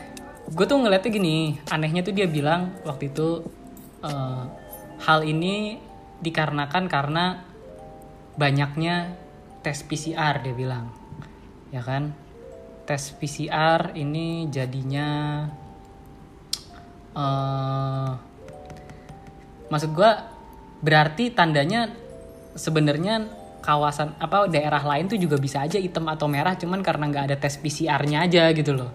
[0.50, 3.44] gue tuh ngeliatnya gini anehnya tuh dia bilang waktu itu
[4.02, 4.44] eh,
[5.00, 5.80] hal ini
[6.20, 7.40] dikarenakan karena
[8.36, 9.16] banyaknya
[9.60, 10.92] tes PCR dia bilang.
[11.72, 12.12] Ya kan?
[12.84, 15.46] Tes PCR ini jadinya
[17.10, 18.10] eh
[19.66, 20.30] maksud gua
[20.78, 21.90] berarti tandanya
[22.54, 23.26] sebenarnya
[23.60, 27.36] kawasan apa daerah lain tuh juga bisa aja hitam atau merah cuman karena nggak ada
[27.36, 28.90] tes PCR-nya aja gitu loh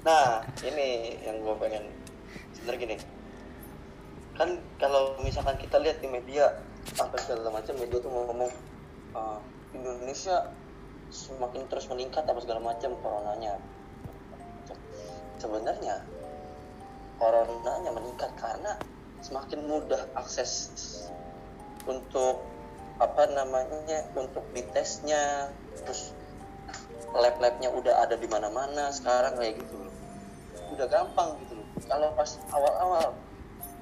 [0.00, 1.84] Nah, ini yang gue pengen
[2.56, 2.96] sebenarnya gini.
[4.32, 6.56] Kan kalau misalkan kita lihat di media
[6.96, 8.48] apa segala macam media tuh ngomong
[9.12, 9.36] "Ah,
[9.76, 10.48] Indonesia
[11.12, 13.60] semakin terus meningkat apa segala macam coronanya.
[15.36, 16.00] Sebenarnya
[17.20, 18.80] coronanya meningkat karena
[19.20, 20.72] semakin mudah akses
[21.84, 22.40] untuk
[23.00, 25.48] apa namanya untuk ditesnya
[25.80, 26.12] terus
[27.16, 29.90] lab-labnya udah ada di mana-mana sekarang kayak gitu
[30.76, 31.66] udah gampang gitu loh.
[31.84, 33.12] Kalau pas awal-awal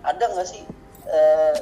[0.07, 0.65] ada nggak sih
[1.11, 1.57] eh,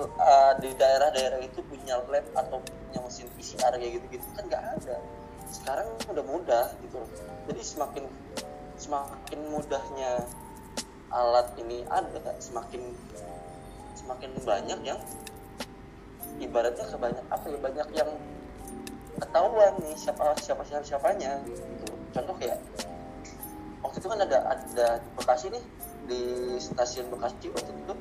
[0.00, 4.26] eh, di daerah-daerah itu punya lab atau punya mesin PCR kayak gitu-gitu?
[4.34, 4.96] Kan nggak ada.
[5.50, 7.10] Sekarang udah mudah gitu loh.
[7.46, 8.04] Jadi semakin
[8.80, 10.24] semakin mudahnya
[11.10, 12.80] alat ini ada semakin
[13.98, 15.00] semakin banyak yang
[16.40, 18.10] ibaratnya kebanyak apa ya banyak yang
[19.20, 21.92] ketahuan nih siapa siapa siapa siapanya gitu.
[22.10, 22.58] Contoh kayak
[23.84, 25.64] waktu itu kan ada ada di Bekasi nih
[26.08, 26.22] di
[26.56, 27.94] stasiun Bekasi waktu itu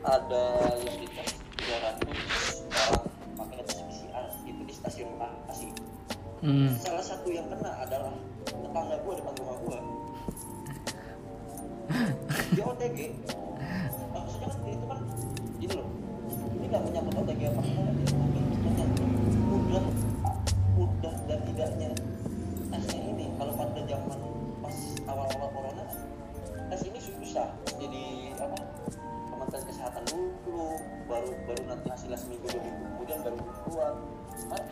[0.00, 0.44] ada
[0.80, 2.08] yang dites 300
[2.88, 3.04] orang
[3.36, 5.68] pakai tes PCR itu di stasiun Bekasi.
[6.40, 6.72] Hmm.
[6.80, 8.16] salah satu yang kena adalah
[8.48, 9.78] tetangga gue depan rumah gue
[12.56, 12.98] dia OTG
[14.08, 15.00] maksudnya kan itu kan
[16.70, 17.62] nggak menyangkut OTG apa?
[17.66, 19.10] Enggak ini menyangkut
[19.50, 19.84] mudah
[20.78, 21.90] mudah dan tidaknya
[22.70, 24.20] tesnya ini kalau pada zaman
[24.62, 24.76] pas
[25.10, 25.84] awal-awal corona
[26.70, 27.50] tes ini susah.
[27.74, 28.54] Jadi apa
[29.34, 30.78] kementerian kesehatan dulu
[31.10, 33.92] baru baru nanti hasilnya seminggu dua minggu kemudian baru keluar.
[34.46, 34.64] Kan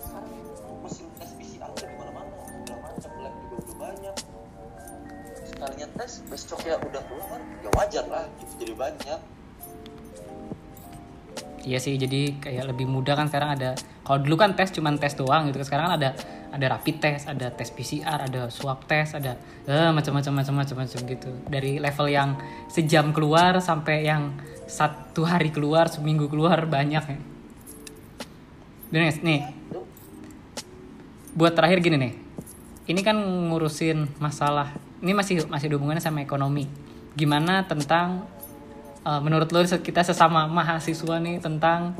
[0.00, 0.32] sekarang
[0.80, 4.16] mesin tes PCR udah di mana-mana segala macam lab juga udah banyak.
[5.44, 9.20] Sekalinya tes besok ya udah keluar ya wajar lah gitu, jadi banyak
[11.70, 13.78] Iya sih, jadi kayak lebih mudah kan sekarang ada.
[14.02, 15.62] Kalau dulu kan tes cuman tes doang gitu.
[15.62, 16.10] Sekarang kan ada
[16.50, 19.38] ada rapid test, ada tes PCR, ada swab test, ada
[19.70, 21.30] eh, macam-macam macam-macam macam gitu.
[21.46, 22.34] Dari level yang
[22.66, 24.34] sejam keluar sampai yang
[24.66, 27.18] satu hari keluar, seminggu keluar banyak ya.
[28.90, 29.46] Dan nih,
[31.38, 32.12] buat terakhir gini nih.
[32.90, 34.74] Ini kan ngurusin masalah.
[35.06, 36.66] Ini masih masih hubungannya sama ekonomi.
[37.14, 38.26] Gimana tentang
[39.06, 41.94] eh, menurut lo kita sesama mahasiswa nih tentang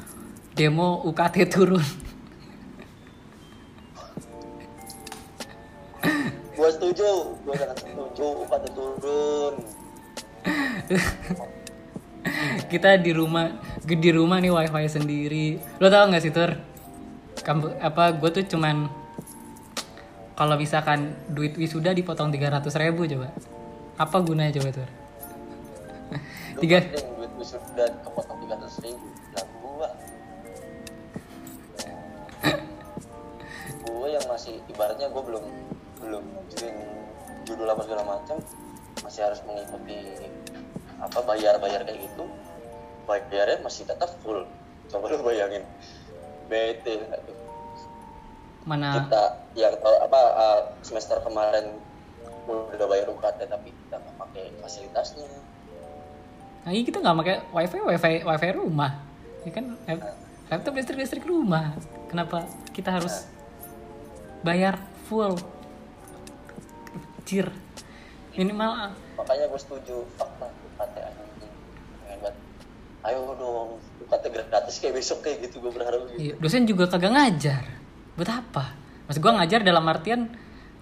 [0.52, 1.84] demo UKT turun?
[6.60, 9.54] gue setuju gue sangat setuju pada turun
[12.70, 13.48] kita di rumah
[13.82, 15.46] di rumah nih wifi sendiri.
[15.82, 16.54] Lo tau nggak sih tur?
[17.42, 18.86] Kampu, apa gue tuh cuman
[20.36, 23.28] kalau misalkan duit wisuda dipotong 300 ribu coba.
[23.98, 24.88] Apa gunanya coba tur?
[26.60, 26.76] Tiga.
[26.84, 29.08] duit gue sudah kepotong tiga ratus ribu.
[29.32, 29.88] Lah gua.
[33.88, 35.44] Gue yang masih ibaratnya gue belum
[36.04, 36.76] belum ngajuin
[37.48, 38.36] judul apa segala macam
[39.00, 39.96] masih harus mengikuti
[41.00, 42.28] apa bayar bayar kayak gitu.
[43.08, 44.44] Bayarnya masih tetap full.
[44.92, 45.64] Coba lu bayangin.
[46.52, 47.00] Bete
[48.68, 49.00] Mana?
[49.00, 51.80] Kita yang tahu apa uh, semester kemarin
[52.44, 55.24] udah bayar UKT tapi kita nggak pakai fasilitasnya
[56.60, 59.00] Nah, iya kita nggak pakai wifi, wifi, wifi rumah,
[59.46, 59.64] ya kan?
[59.88, 60.16] Lap-
[60.50, 61.72] Laptop listrik listrik rumah.
[62.10, 62.42] Kenapa
[62.74, 63.24] kita harus
[64.42, 65.38] bayar full?
[67.22, 67.46] Cir,
[68.34, 70.96] minimal makanya gue setuju fuck lah UKT
[73.00, 77.12] ayo dong UKT gratis kayak besok kayak gitu gue berharap gitu iya, dosen juga kagak
[77.14, 77.62] ngajar.
[78.18, 78.74] Buat apa?
[79.08, 80.28] Maksud gua ngajar dalam artian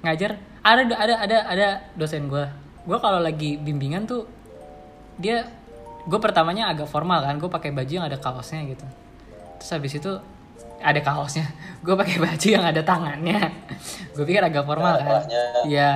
[0.03, 2.51] ngajar ada ada ada ada dosen gua.
[2.89, 4.27] Gua kalau lagi bimbingan tuh
[5.21, 5.47] dia
[6.09, 8.87] gue pertamanya agak formal kan, gue pakai baju yang ada kaosnya gitu.
[9.61, 10.13] Terus habis itu
[10.81, 11.45] ada kaosnya,
[11.85, 13.53] gue pakai baju yang ada tangannya.
[14.17, 15.21] gue pikir agak formal Ada kan.
[15.69, 15.91] Iya,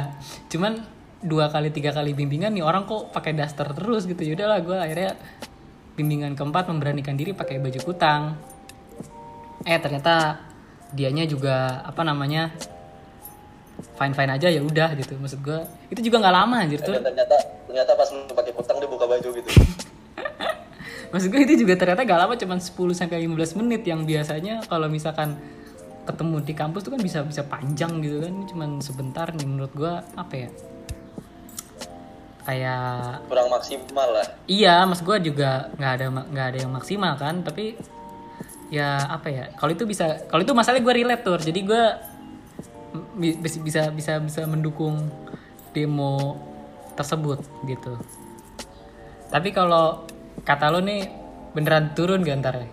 [0.53, 0.85] cuman
[1.25, 4.20] dua kali tiga kali bimbingan nih orang kok pakai daster terus gitu.
[4.20, 5.16] Yaudahlah gue akhirnya
[5.96, 8.37] bimbingan keempat memberanikan diri pakai baju kutang.
[9.64, 10.44] Eh ternyata
[10.92, 12.53] dianya juga apa namanya
[13.96, 15.16] fine fine aja ya udah gitu.
[15.16, 16.98] Maksud gue itu juga nggak lama anjir tuh.
[16.98, 19.51] Ternyata ternyata pas pakai kutang dia buka baju gitu
[21.12, 24.88] Maksud gue itu juga ternyata gak lama cuman 10 sampai 15 menit yang biasanya kalau
[24.88, 25.37] misalkan
[26.09, 28.35] ketemu di kampus tuh kan bisa bisa panjang gitu kan.
[28.48, 30.48] Cuman sebentar nih menurut gue apa ya?
[32.42, 34.27] Kayak kurang maksimal lah.
[34.51, 37.77] Iya mas gue juga nggak ada nggak ada yang maksimal kan tapi
[38.72, 39.44] ya apa ya?
[39.55, 41.85] Kalau itu bisa kalau itu masalahnya gue relate tuh jadi gue
[43.20, 45.07] bi- bis- bisa bisa bisa mendukung
[45.72, 46.37] demo
[46.98, 47.96] tersebut gitu
[49.32, 50.04] tapi kalau
[50.44, 51.08] kata lo nih
[51.56, 52.68] beneran turun gak ntar ya?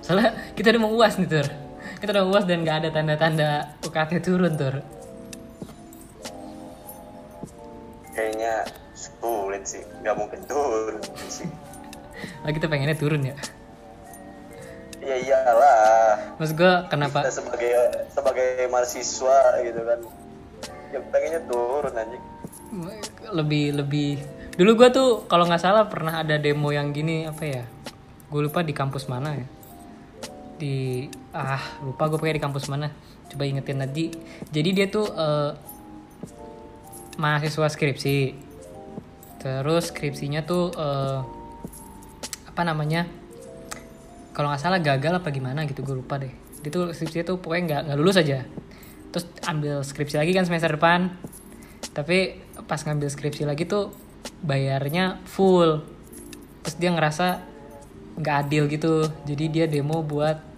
[0.00, 1.46] Soalnya kita udah mau uas nih tur.
[2.00, 4.80] Kita udah mau uas dan gak ada tanda-tanda UKT turun tur.
[8.16, 8.64] Kayaknya
[8.96, 9.84] sulit sih.
[10.00, 11.44] Nggak mungkin turun sih.
[12.40, 13.36] Oh, kita pengennya turun ya?
[15.04, 16.40] Ya iyalah.
[16.40, 17.20] Maksud gue kenapa?
[17.28, 17.72] Kita sebagai
[18.08, 20.00] sebagai mahasiswa gitu kan.
[20.94, 22.24] Ya pengennya turun anjing.
[23.28, 24.10] Lebih lebih
[24.56, 27.64] dulu gua tuh kalau nggak salah pernah ada demo yang gini apa ya?
[28.26, 29.46] Gue lupa di kampus mana ya.
[30.58, 32.90] Di ah lupa gue pakai di kampus mana.
[33.30, 34.10] Coba ingetin tadi
[34.50, 35.50] jadi dia tuh eh,
[37.20, 38.18] mahasiswa skripsi.
[39.38, 41.18] Terus skripsinya tuh eh,
[42.50, 43.06] apa namanya?
[44.34, 46.32] Kalau nggak salah gagal apa gimana gitu gue lupa deh.
[46.64, 48.42] Dia tuh skripsinya tuh pokoknya nggak nggak lulus aja.
[49.14, 51.14] Terus ambil skripsi lagi kan semester depan.
[51.94, 53.94] Tapi pas ngambil skripsi lagi tuh
[54.42, 55.82] bayarnya full.
[56.64, 57.42] Terus dia ngerasa
[58.18, 59.06] nggak adil gitu.
[59.28, 60.56] Jadi dia demo buat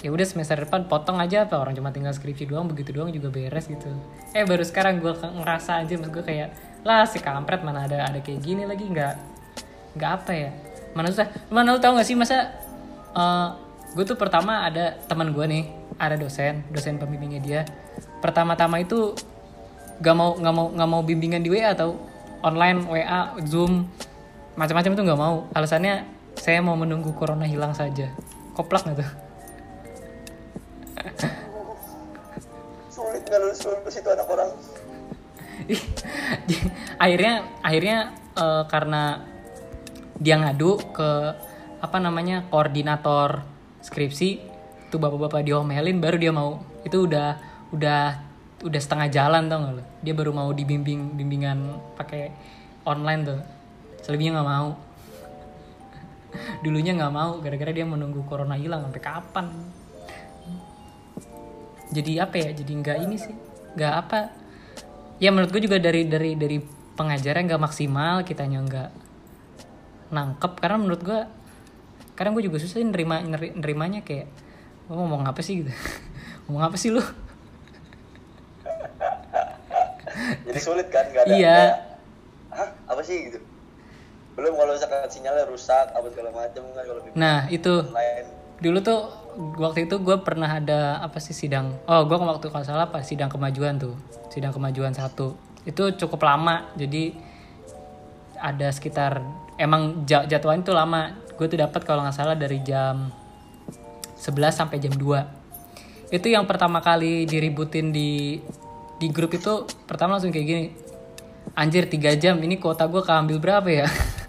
[0.00, 3.28] ya udah semester depan potong aja apa orang cuma tinggal skripsi doang begitu doang juga
[3.28, 3.92] beres gitu.
[4.32, 6.48] Eh baru sekarang gue ngerasa anjir maksud gue kayak
[6.88, 9.14] lah si kampret mana ada ada kayak gini lagi nggak
[10.00, 10.50] nggak apa ya?
[10.96, 12.48] Mana susah mana lu tau gak sih masa
[13.12, 13.54] uh,
[13.92, 15.64] gue tuh pertama ada teman gue nih
[16.00, 17.60] ada dosen dosen pembimbingnya dia.
[18.24, 19.12] Pertama-tama itu
[20.00, 22.00] gak mau nggak mau nggak mau bimbingan di WA atau
[22.40, 23.88] online WA Zoom
[24.56, 25.48] macam-macam tuh nggak mau.
[25.56, 26.04] Alasannya
[26.36, 28.12] saya mau menunggu corona hilang saja.
[28.56, 29.10] Koplak nggak tuh?
[32.92, 34.50] Sulit nggak lulus lulus itu anak orang.
[37.00, 37.32] Akhirnya
[37.64, 37.98] akhirnya
[38.36, 39.24] uh, karena
[40.20, 41.10] dia ngadu ke
[41.80, 43.40] apa namanya koordinator
[43.80, 44.44] skripsi
[44.92, 46.60] tuh bapak-bapak diomelin baru dia mau.
[46.84, 47.40] Itu udah
[47.72, 48.29] udah
[48.60, 52.32] udah setengah jalan tau gak lo dia baru mau dibimbing bimbingan pakai
[52.84, 53.40] online tuh.
[54.04, 54.68] Selebihnya nggak mau.
[56.64, 59.46] Dulunya nggak mau gara-gara dia menunggu corona hilang sampai kapan?
[61.90, 62.50] Jadi apa ya?
[62.54, 63.34] Jadi nggak ini sih
[63.76, 64.20] nggak apa.
[65.20, 66.56] Ya menurut gue juga dari dari dari
[66.96, 68.90] pengajaran nggak maksimal kitanya nggak
[70.12, 70.52] nangkep.
[70.60, 71.20] Karena menurut gue
[72.16, 74.28] kadang gue juga susah nerima nerimanya kayak
[74.88, 75.64] lo ngomong apa sih?
[75.64, 75.72] gitu.
[76.48, 77.04] Ngomong apa sih lu
[80.50, 81.58] jadi sulit kan gak ada iya.
[82.50, 83.30] hah apa sih?
[83.30, 83.38] Gitu.
[84.34, 88.24] Belum kalau misalkan sinyalnya rusak apa segala macam kan kalau nah itu lain.
[88.58, 89.00] dulu tuh
[89.56, 93.30] waktu itu gue pernah ada apa sih sidang oh gue waktu kalau salah apa sidang
[93.30, 93.94] kemajuan tuh
[94.30, 95.38] sidang kemajuan satu.
[95.62, 97.14] Itu cukup lama jadi
[98.40, 99.20] ada sekitar
[99.60, 101.14] emang jadwalnya tuh lama.
[101.38, 103.08] Gue tuh dapat kalau nggak salah dari jam
[104.20, 105.40] 11 sampai jam 2
[106.10, 108.42] itu yang pertama kali diributin di
[109.00, 110.64] di grup itu pertama langsung kayak gini
[111.56, 113.88] anjir tiga jam ini kuota gue keambil berapa ya?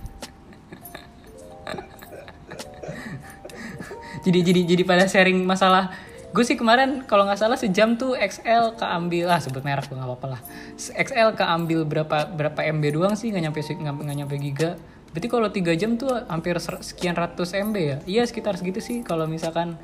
[4.21, 5.89] Jadi jadi jadi pada sharing masalah.
[6.29, 10.05] Gue sih kemarin kalau nggak salah sejam tuh XL keambil ah sebut merek gue nggak
[10.13, 10.41] apa-apa lah.
[10.77, 14.77] XL keambil berapa berapa MB doang sih nggak nyampe nggak nyampe giga.
[15.09, 17.97] Berarti kalau tiga jam tuh hampir sekian ratus MB ya?
[18.05, 19.81] Iya sekitar segitu sih kalau misalkan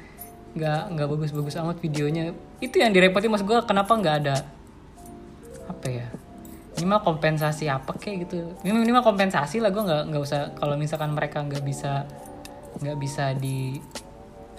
[0.54, 2.38] nggak nggak bagus-bagus amat videonya.
[2.62, 4.46] Itu yang direpotin mas gue kenapa nggak ada
[5.68, 6.08] apa ya?
[6.78, 8.54] Minimal kompensasi apa kayak gitu.
[8.64, 12.06] Minimal kompensasi lah gue nggak nggak usah kalau misalkan mereka nggak bisa
[12.78, 13.82] nggak bisa di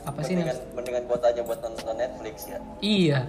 [0.03, 2.59] apa sih mendingan, mendingan kuotanya buat nonton Netflix ya.
[2.83, 3.21] Iya.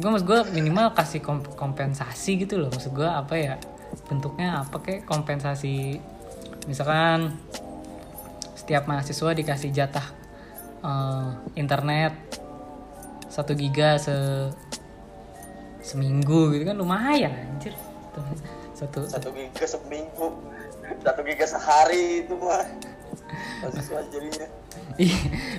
[0.00, 1.20] Gue maksud gue minimal kasih
[1.54, 2.70] kompensasi gitu loh.
[2.72, 3.54] Maksud gue apa ya?
[4.10, 6.02] Bentuknya apa kayak kompensasi
[6.66, 7.36] misalkan
[8.56, 10.06] setiap mahasiswa dikasih jatah
[10.80, 12.16] uh, internet
[13.28, 14.14] satu giga se
[15.84, 17.76] seminggu gitu kan lumayan anjir.
[18.72, 19.04] Satu.
[19.06, 20.32] Satu giga seminggu.
[21.04, 22.64] Satu giga sehari itu mah.
[23.60, 24.48] Mahasiswa jadinya.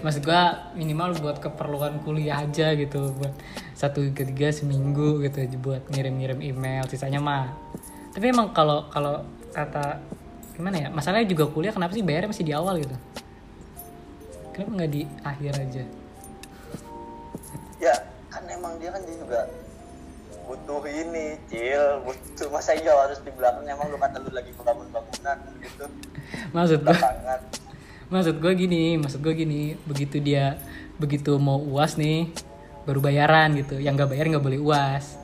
[0.03, 3.31] Maksud gua minimal buat keperluan kuliah aja gitu buat
[3.75, 7.53] satu ketiga seminggu gitu buat ngirim-ngirim email sisanya mah.
[8.11, 9.23] Tapi emang kalau kalau
[9.55, 9.99] kata
[10.55, 12.95] gimana ya masalahnya juga kuliah kenapa sih bayarnya masih di awal gitu?
[14.55, 15.83] Kenapa nggak di akhir aja?
[17.79, 17.95] Ya
[18.31, 19.39] kan emang dia kan dia juga
[20.45, 22.01] butuh ini cil.
[22.05, 25.85] Butuh masa iya harus di belakang emang lu kata lu lagi bangun bangunan gitu.
[26.53, 26.97] Maksud gue
[28.05, 29.75] maksud gue gini maksud gue gini.
[29.89, 30.61] Begitu dia
[31.01, 32.29] begitu mau uas nih
[32.85, 33.81] baru bayaran gitu.
[33.81, 35.17] Yang nggak bayar nggak boleh uas.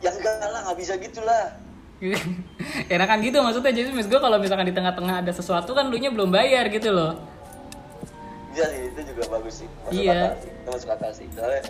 [0.00, 1.44] Yang enggak lah nggak bisa gitulah.
[2.92, 6.10] Enakan gitu maksudnya jadi mas gue kalau misalkan di tengah-tengah ada sesuatu kan lu nya
[6.10, 7.34] belum bayar gitu loh.
[8.54, 9.68] Iya sih itu juga bagus sih.
[9.82, 10.14] Masuk iya.
[10.14, 10.50] akal sih.
[10.50, 11.26] itu masuk akal sih.
[11.34, 11.62] Soalnya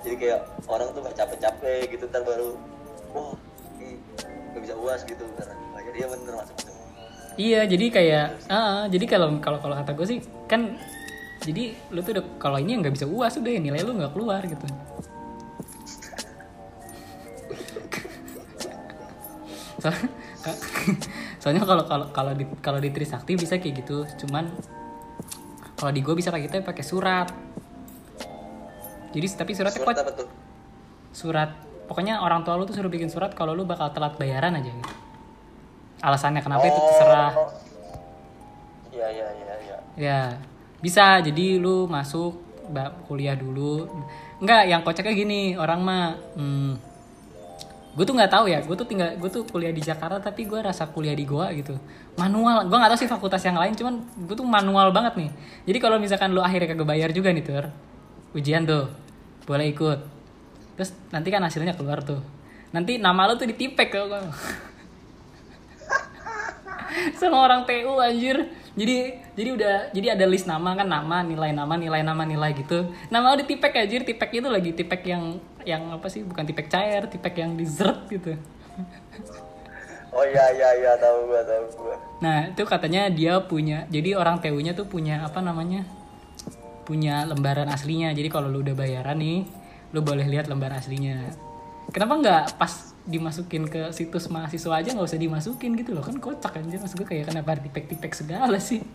[0.00, 2.56] jadi kayak orang tuh gak capek-capek gitu ntar baru
[3.12, 3.36] wah
[3.80, 4.00] ini
[4.56, 5.24] gak bisa uas gitu.
[5.36, 6.72] Karena bayar dia bener masuk itu
[7.40, 10.18] iya jadi kayak ah jadi kalau kalau kalau kata gue sih
[10.50, 10.76] kan
[11.40, 14.44] jadi lu tuh udah kalau ini nggak bisa uas udah ya nilai lu nggak keluar
[14.44, 14.66] gitu.
[21.40, 24.52] Soalnya kalau kalau kalau di kalau di Trisakti bisa kayak gitu cuman
[25.80, 27.32] kalau di gue bisa kayak gitu ya pakai surat
[29.10, 30.28] jadi tapi suratnya surat apa tuh?
[31.10, 31.50] surat.
[31.90, 34.94] Pokoknya orang tua lu tuh suruh bikin surat kalau lu bakal telat bayaran aja gitu.
[36.00, 36.70] Alasannya kenapa oh.
[36.70, 37.32] itu terserah.
[38.94, 39.76] Iya iya iya iya.
[39.98, 40.20] Ya
[40.78, 41.18] bisa.
[41.18, 42.38] Jadi lu masuk
[43.10, 43.90] kuliah dulu.
[44.38, 46.04] Enggak yang kocaknya gini orang mah
[46.38, 46.72] hmm,
[47.98, 48.62] gue tuh nggak tahu ya.
[48.62, 51.74] Gue tuh tinggal gue tuh kuliah di Jakarta tapi gue rasa kuliah di Goa gitu.
[52.14, 52.70] Manual.
[52.70, 53.98] Gue nggak tahu sih fakultas yang lain cuman
[54.30, 55.30] gue tuh manual banget nih.
[55.66, 57.66] Jadi kalau misalkan lo akhirnya kagak bayar juga nih tur
[58.36, 58.86] ujian tuh
[59.46, 59.98] boleh ikut.
[60.78, 62.22] Terus nanti kan hasilnya keluar tuh.
[62.70, 64.24] Nanti nama lo tuh ditipek kalau nggak.
[67.20, 68.38] sama orang TU anjir.
[68.78, 72.86] Jadi jadi udah jadi ada list nama kan nama nilai nama nilai nama nilai gitu.
[73.10, 74.06] Nama lo ditipek anjir.
[74.06, 76.22] Tipek itu lagi tipek yang yang apa sih?
[76.22, 78.38] Bukan tipek cair tipek yang dessert gitu.
[80.10, 80.92] Oh iya iya iya.
[80.98, 81.96] Tahu gua tahu gua.
[82.20, 85.88] Nah, itu katanya dia punya, jadi orang TU-nya tuh punya apa namanya?
[86.90, 88.10] Punya lembaran aslinya.
[88.10, 89.46] Jadi kalau lu udah bayaran nih,
[89.94, 91.30] lu boleh lihat lembar aslinya.
[91.94, 96.02] Kenapa nggak pas dimasukin ke situs mahasiswa aja nggak usah dimasukin gitu loh?
[96.02, 98.82] Kan kocak aja maksud gue kayak kenapa tipek-tipek segala sih?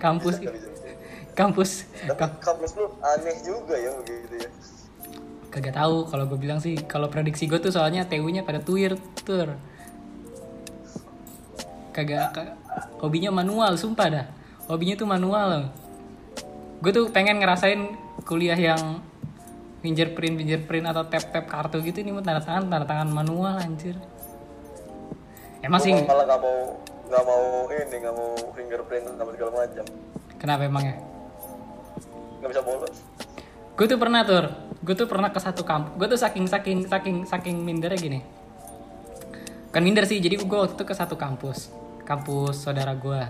[0.00, 0.40] Kampus
[1.40, 1.70] kampus.
[2.04, 4.50] Tapi kampus lu aneh juga ya begitu ya.
[5.50, 9.58] Kagak tahu kalau gue bilang sih kalau prediksi gue tuh soalnya TU-nya pada tuir tur
[11.90, 12.54] kagak ka-
[13.00, 14.26] hobinya manual sumpah dah.
[14.68, 15.72] Hobinya tuh manual.
[16.80, 19.02] Gue tuh pengen ngerasain kuliah yang
[19.80, 23.96] fingerprint fingerprint atau tap tap kartu gitu ini mau tanda tangan tanda tangan manual anjir.
[25.60, 26.56] Emang sih malah nggak mau
[27.10, 29.84] nggak mau ini nggak mau fingerprint sama segala macam.
[30.36, 30.96] Kenapa emangnya
[32.40, 32.96] nggak bisa bolos.
[33.76, 34.44] Gue tuh pernah tur.
[34.80, 38.20] Gue tuh pernah ke satu kampus gue tuh saking saking saking saking mindernya gini.
[39.72, 41.79] Kan minder sih jadi gue waktu itu ke satu kampus
[42.10, 43.22] kampus saudara gue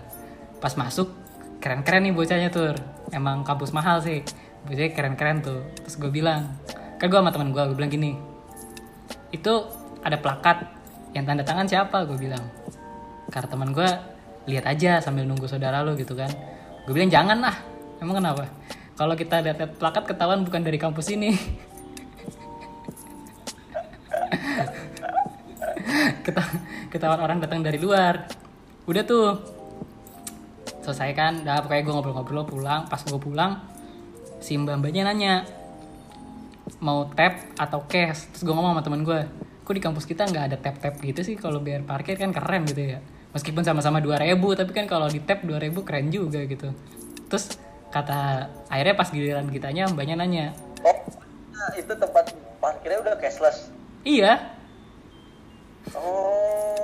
[0.57, 1.13] pas masuk
[1.61, 2.73] keren-keren nih bocahnya tur
[3.13, 4.25] emang kampus mahal sih.
[4.65, 5.61] Bocahnya keren-keren tuh.
[5.85, 6.57] Terus gue bilang
[6.97, 8.17] kan gue sama teman gue gue bilang gini
[9.33, 9.53] itu
[10.01, 10.65] ada plakat
[11.13, 12.09] yang tanda tangan siapa?
[12.09, 12.41] Gue bilang.
[13.29, 13.89] Karena teman gue
[14.49, 16.33] lihat aja sambil nunggu saudara lo gitu kan.
[16.89, 17.57] Gue bilang jangan lah
[18.01, 18.49] emang kenapa?
[18.97, 21.37] Kalau kita lihat plakat ketahuan bukan dari kampus ini.
[26.25, 26.61] Keta-
[26.93, 28.29] ketahuan orang datang dari luar
[28.91, 29.39] udah tuh.
[30.83, 31.47] Selesai kan?
[31.47, 32.91] Dah pokoknya gue ngobrol-ngobrol pulang.
[32.91, 33.63] Pas gue pulang
[34.43, 35.47] si mbak mbaknya nanya
[36.83, 38.35] mau tap atau cash?
[38.35, 39.21] Terus gue ngomong sama temen gue
[39.63, 41.39] kok di kampus kita nggak ada tap tap gitu sih?
[41.39, 42.99] Kalau biar parkir kan keren gitu ya.
[43.31, 46.75] Meskipun sama-sama 2000 tapi kan kalau di tap 2000 keren juga gitu.
[47.31, 47.55] Terus
[47.95, 50.55] kata akhirnya pas giliran kitanya mbaknya nanya
[50.87, 50.95] oh
[51.75, 52.31] itu tempat
[52.63, 53.71] parkirnya udah cashless?
[54.07, 54.57] Iya.
[55.95, 56.81] Oh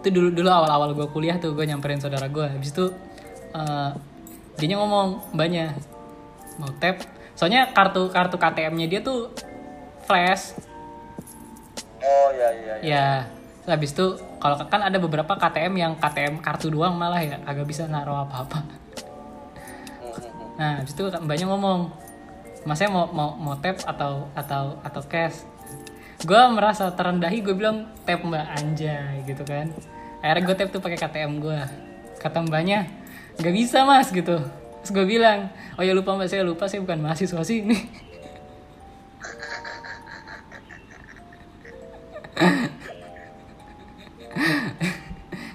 [0.00, 2.88] itu dulu dulu awal-awal gue kuliah tuh gue nyamperin saudara gue habis itu
[3.52, 3.92] eh
[4.60, 5.72] dia ngomong mbaknya
[6.60, 7.00] mau tap?
[7.32, 9.32] Soalnya kartu kartu KTM-nya dia tuh
[10.04, 10.52] flash.
[12.04, 12.84] Oh iya iya iya.
[12.84, 13.06] Ya
[13.60, 14.06] terus habis itu
[14.40, 18.60] kalau kan ada beberapa KTM yang KTM kartu doang malah ya agak bisa naruh apa-apa.
[18.60, 20.48] Hmm, hmm, hmm.
[20.60, 21.88] nah habis itu mbaknya ngomong
[22.68, 25.48] masnya mau mau mau tap atau atau atau cash
[26.20, 29.72] gue merasa terendahi gue bilang tap mbak anjay gitu kan.
[30.20, 31.60] Akhirnya gue tap tuh pakai KTM gue
[32.20, 32.84] kata mbaknya
[33.40, 34.36] nggak bisa mas gitu.
[34.84, 35.48] Terus gue bilang
[35.80, 37.76] oh ya lupa mbak saya lupa saya bukan mahasiswa sini.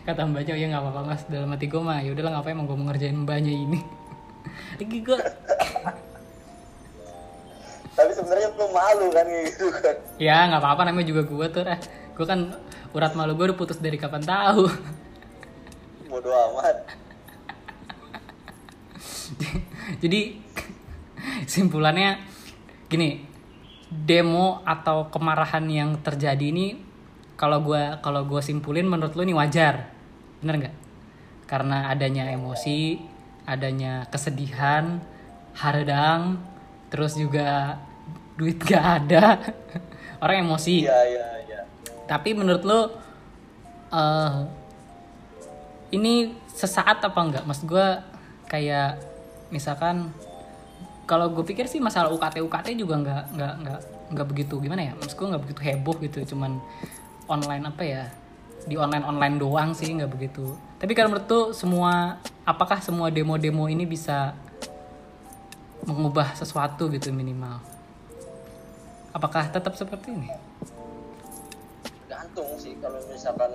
[0.06, 1.22] Kata mbaknya oh ya nggak apa-apa mas.
[1.30, 3.80] Dalam hati gue mah ya udahlah ngapain emang gue mau ngerjain mbaknya ini?
[4.82, 5.20] Lagi gue
[7.96, 9.96] tapi sebenarnya lu malu kan gitu kan.
[10.20, 11.80] Ya nggak apa-apa namanya juga gue tuh eh.
[12.12, 12.52] Gue kan
[12.92, 14.68] urat malu gue udah putus dari kapan tahu.
[16.12, 16.78] Bodo amat.
[20.04, 20.44] Jadi
[21.48, 22.20] simpulannya
[22.92, 23.24] gini
[23.90, 26.76] demo atau kemarahan yang terjadi ini
[27.40, 29.96] kalau gue kalau gue simpulin menurut lu ini wajar.
[30.44, 30.76] Bener nggak?
[31.48, 33.00] Karena adanya emosi
[33.46, 35.00] adanya kesedihan
[35.54, 36.42] haredang
[36.96, 37.76] terus juga
[38.40, 39.44] duit gak ada
[40.24, 41.60] orang emosi iya iya iya
[42.08, 42.82] tapi menurut lo
[43.92, 44.64] eh
[45.94, 47.44] ini sesaat apa enggak?
[47.44, 47.88] Mas gue
[48.52, 49.00] kayak
[49.52, 50.10] misalkan
[51.06, 53.80] kalau gue pikir sih masalah UKT UKT juga nggak nggak nggak
[54.16, 54.94] nggak begitu gimana ya?
[54.98, 56.58] Mas gue nggak begitu heboh gitu, cuman
[57.30, 58.04] online apa ya?
[58.66, 60.58] Di online online doang sih nggak begitu.
[60.82, 62.18] Tapi kalau menurut tuh semua
[62.48, 64.34] apakah semua demo-demo ini bisa
[65.86, 67.62] mengubah sesuatu gitu minimal?
[69.16, 70.30] Apakah tetap seperti ini?
[72.36, 73.52] gantung sih kalau misalkan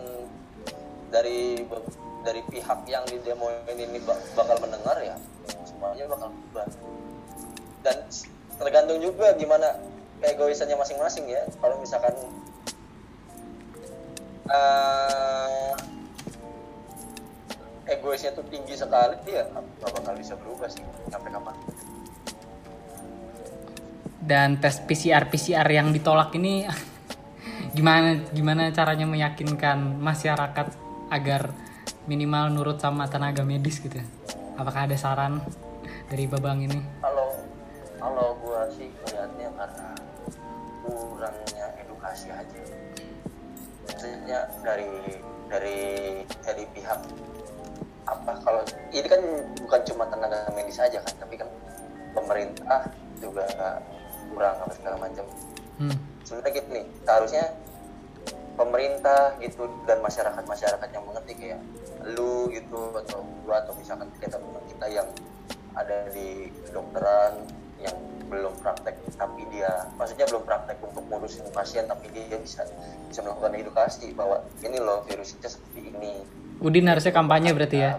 [1.13, 1.65] dari
[2.25, 5.17] dari pihak yang di demo ini ba- bakal mendengar ya
[5.69, 6.67] semuanya bakal berubah
[7.85, 7.97] dan
[8.61, 9.77] tergantung juga gimana
[10.21, 12.13] keegoisannya masing-masing ya kalau misalkan
[14.51, 15.73] eh
[17.91, 21.57] egoisnya tuh tinggi sekali ya nggak bakal bisa berubah sih sampai kapan
[24.31, 26.63] dan tes PCR PCR yang ditolak ini
[27.77, 30.71] gimana gimana caranya meyakinkan masyarakat
[31.11, 31.51] agar
[32.07, 33.99] minimal nurut sama tenaga medis gitu
[34.61, 35.43] apakah ada saran
[36.13, 36.79] dari babang ini?
[37.01, 37.33] Kalau
[37.97, 39.89] kalau gua sih melihatnya karena
[40.85, 42.61] kurangnya edukasi aja.
[43.89, 44.91] Maksudnya dari
[45.49, 45.81] dari
[46.45, 47.01] dari pihak
[48.05, 48.33] apa?
[48.45, 48.63] Kalau
[48.93, 49.23] ini kan
[49.65, 51.49] bukan cuma tenaga medis saja kan tapi kan
[52.13, 53.47] pemerintah juga
[54.31, 55.25] kurang apa segala macam
[55.83, 55.97] hmm.
[56.25, 57.45] sebenarnya gini seharusnya
[58.55, 61.61] pemerintah gitu dan masyarakat masyarakat yang mengerti kayak
[62.13, 65.09] lu gitu atau gua atau misalkan kita teman kita yang
[65.77, 67.47] ada di kedokteran
[67.81, 67.97] yang
[68.29, 72.63] belum praktek tapi dia maksudnya belum praktek untuk ngurusin pasien tapi dia bisa
[73.09, 76.23] bisa melakukan edukasi bahwa ini loh virusnya seperti ini
[76.61, 77.93] Udin harusnya kampanye berarti ya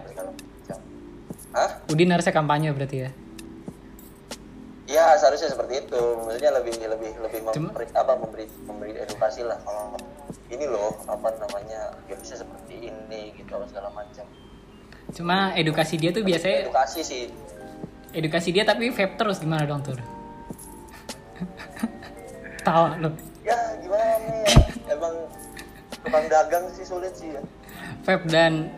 [1.52, 1.68] Nah.
[1.68, 1.70] Hah?
[1.92, 3.10] Udin harusnya kampanye berarti ya
[4.92, 5.96] Ya seharusnya seperti itu.
[6.20, 9.96] Maksudnya lebih lebih lebih Cuma- memberi apa memberi memberi edukasi lah kalau
[10.46, 14.28] ini loh apa namanya virusnya seperti ini gitu segala macam.
[15.12, 17.24] cuma edukasi dia tuh biasanya Edukasi sih.
[18.12, 19.92] edukasi dia tapi vape terus gimana dong tuh
[22.62, 23.10] tawa lo
[23.42, 24.54] Ya gimana nih ya?
[24.88, 25.14] Emang
[25.98, 27.42] tukang dagang sih sulit sih ya.
[28.02, 28.70] vape dan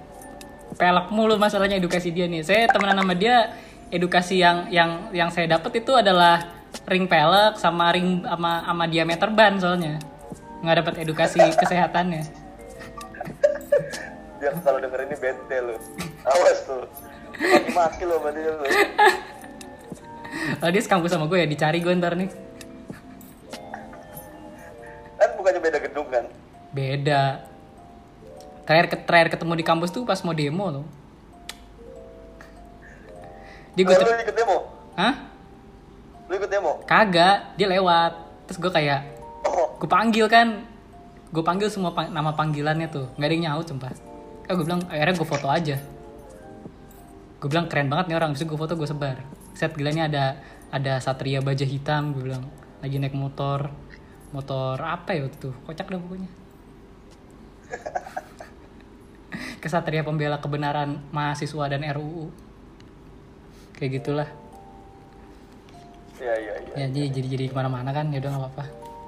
[0.74, 3.52] pelek mulu masalahnya edukasi dia nih saya temenan sama dia
[3.94, 6.42] edukasi yang yang yang saya dapat itu adalah
[6.90, 10.02] ring pelek sama ring sama sama diameter ban soalnya
[10.66, 12.42] nggak dapat edukasi kesehatannya
[14.42, 15.72] Dia kalau denger ini bete lu.
[16.20, 16.84] Awas tuh.
[17.40, 18.64] Maki-maki lo sama dia lu.
[20.60, 22.28] oh, dia sekampus sama gue ya dicari gue ntar nih
[25.16, 26.28] Kan bukannya beda gedung kan?
[26.74, 27.46] beda
[28.66, 30.84] terakhir terakhir ketemu di kampus tuh pas mau demo loh
[33.74, 34.56] dia gue Lu ikut demo?
[34.94, 35.14] hah?
[36.24, 36.72] Lu ikut demo?
[36.84, 38.12] kagak dia lewat.
[38.44, 39.00] Terus gue kayak
[39.44, 40.64] Oh, gue panggil kan.
[41.28, 43.10] Gue panggil semua pang- nama panggilannya tuh.
[43.14, 43.92] Nggak ada yang nyaut sumpah.
[44.44, 45.76] Eh gue bilang akhirnya gue foto aja.
[47.36, 48.32] Gue bilang keren banget nih orang.
[48.32, 49.20] Bisa gue foto gue sebar.
[49.52, 50.24] Set gila nih ada
[50.70, 52.46] ada satria baja hitam gue bilang.
[52.80, 53.68] Lagi naik motor.
[54.30, 55.52] Motor apa ya itu?
[55.62, 56.30] Kocak dah pokoknya.
[59.58, 62.30] Kesatria pembela kebenaran mahasiswa dan RUU
[63.78, 64.28] kayak gitulah.
[66.14, 66.74] Iya iya iya.
[66.78, 68.64] ya jadi jadi jadi ke mana-mana kan ya udah nggak apa-apa.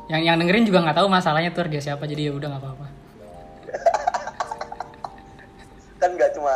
[0.07, 2.87] Yang yang dengerin juga nggak tahu masalahnya tuh dia siapa jadi ya udah nggak apa-apa.
[6.03, 6.55] Kan nggak cuma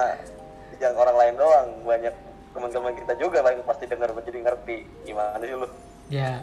[0.80, 2.14] yang orang lain doang banyak
[2.50, 5.68] teman-teman kita juga yang pasti dengar jadi ngerti gimana sih lu.
[6.12, 6.42] Ya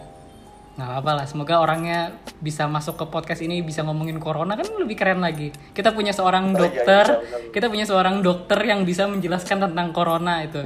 [0.80, 1.26] nggak apa-apa lah.
[1.30, 5.52] Semoga orangnya bisa masuk ke podcast ini bisa ngomongin corona kan lebih keren lagi.
[5.76, 9.92] Kita punya seorang Oh, iya, dokter iya, kita punya seorang dokter yang bisa menjelaskan tentang
[9.92, 10.64] corona itu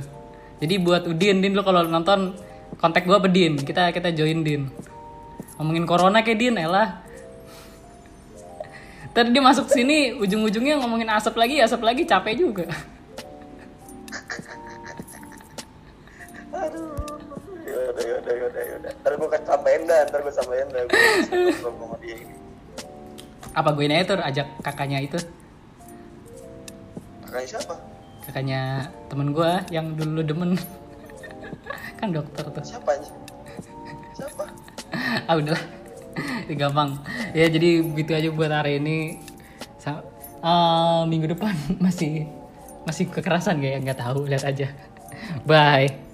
[0.62, 2.38] jadi buat Udin Din lo kalau nonton
[2.78, 4.70] kontak gua bedin kita kita join Din.
[5.57, 7.01] Ngomongin corona kayak Din elah.
[9.12, 12.66] Tadi dia masuk sini ujung-ujungnya ngomongin asap lagi, asap lagi capek juga.
[16.51, 16.93] aduh
[17.66, 18.91] yaudah yaudah yaudah yaudah.
[19.01, 22.36] Ntar gue sampein dah ntar gue sampein dah gue sama dia ini.
[23.51, 25.20] Apa gue ini tuh ajak kakaknya itu,
[27.28, 27.91] kakaknya siapa
[28.26, 30.52] kakaknya temen gue yang dulu demen.
[32.00, 32.64] kan dokter tuh.
[32.66, 33.10] siapa aja?
[34.16, 34.44] Siapa?
[35.30, 35.64] Ah udahlah.
[36.60, 37.00] Gampang.
[37.32, 39.22] Ya jadi gitu aja buat hari ini.
[39.80, 40.04] Sa-
[40.44, 42.28] eh, minggu depan masih
[42.84, 44.68] masih kekerasan kayak nggak tahu lihat aja.
[45.48, 46.11] Bye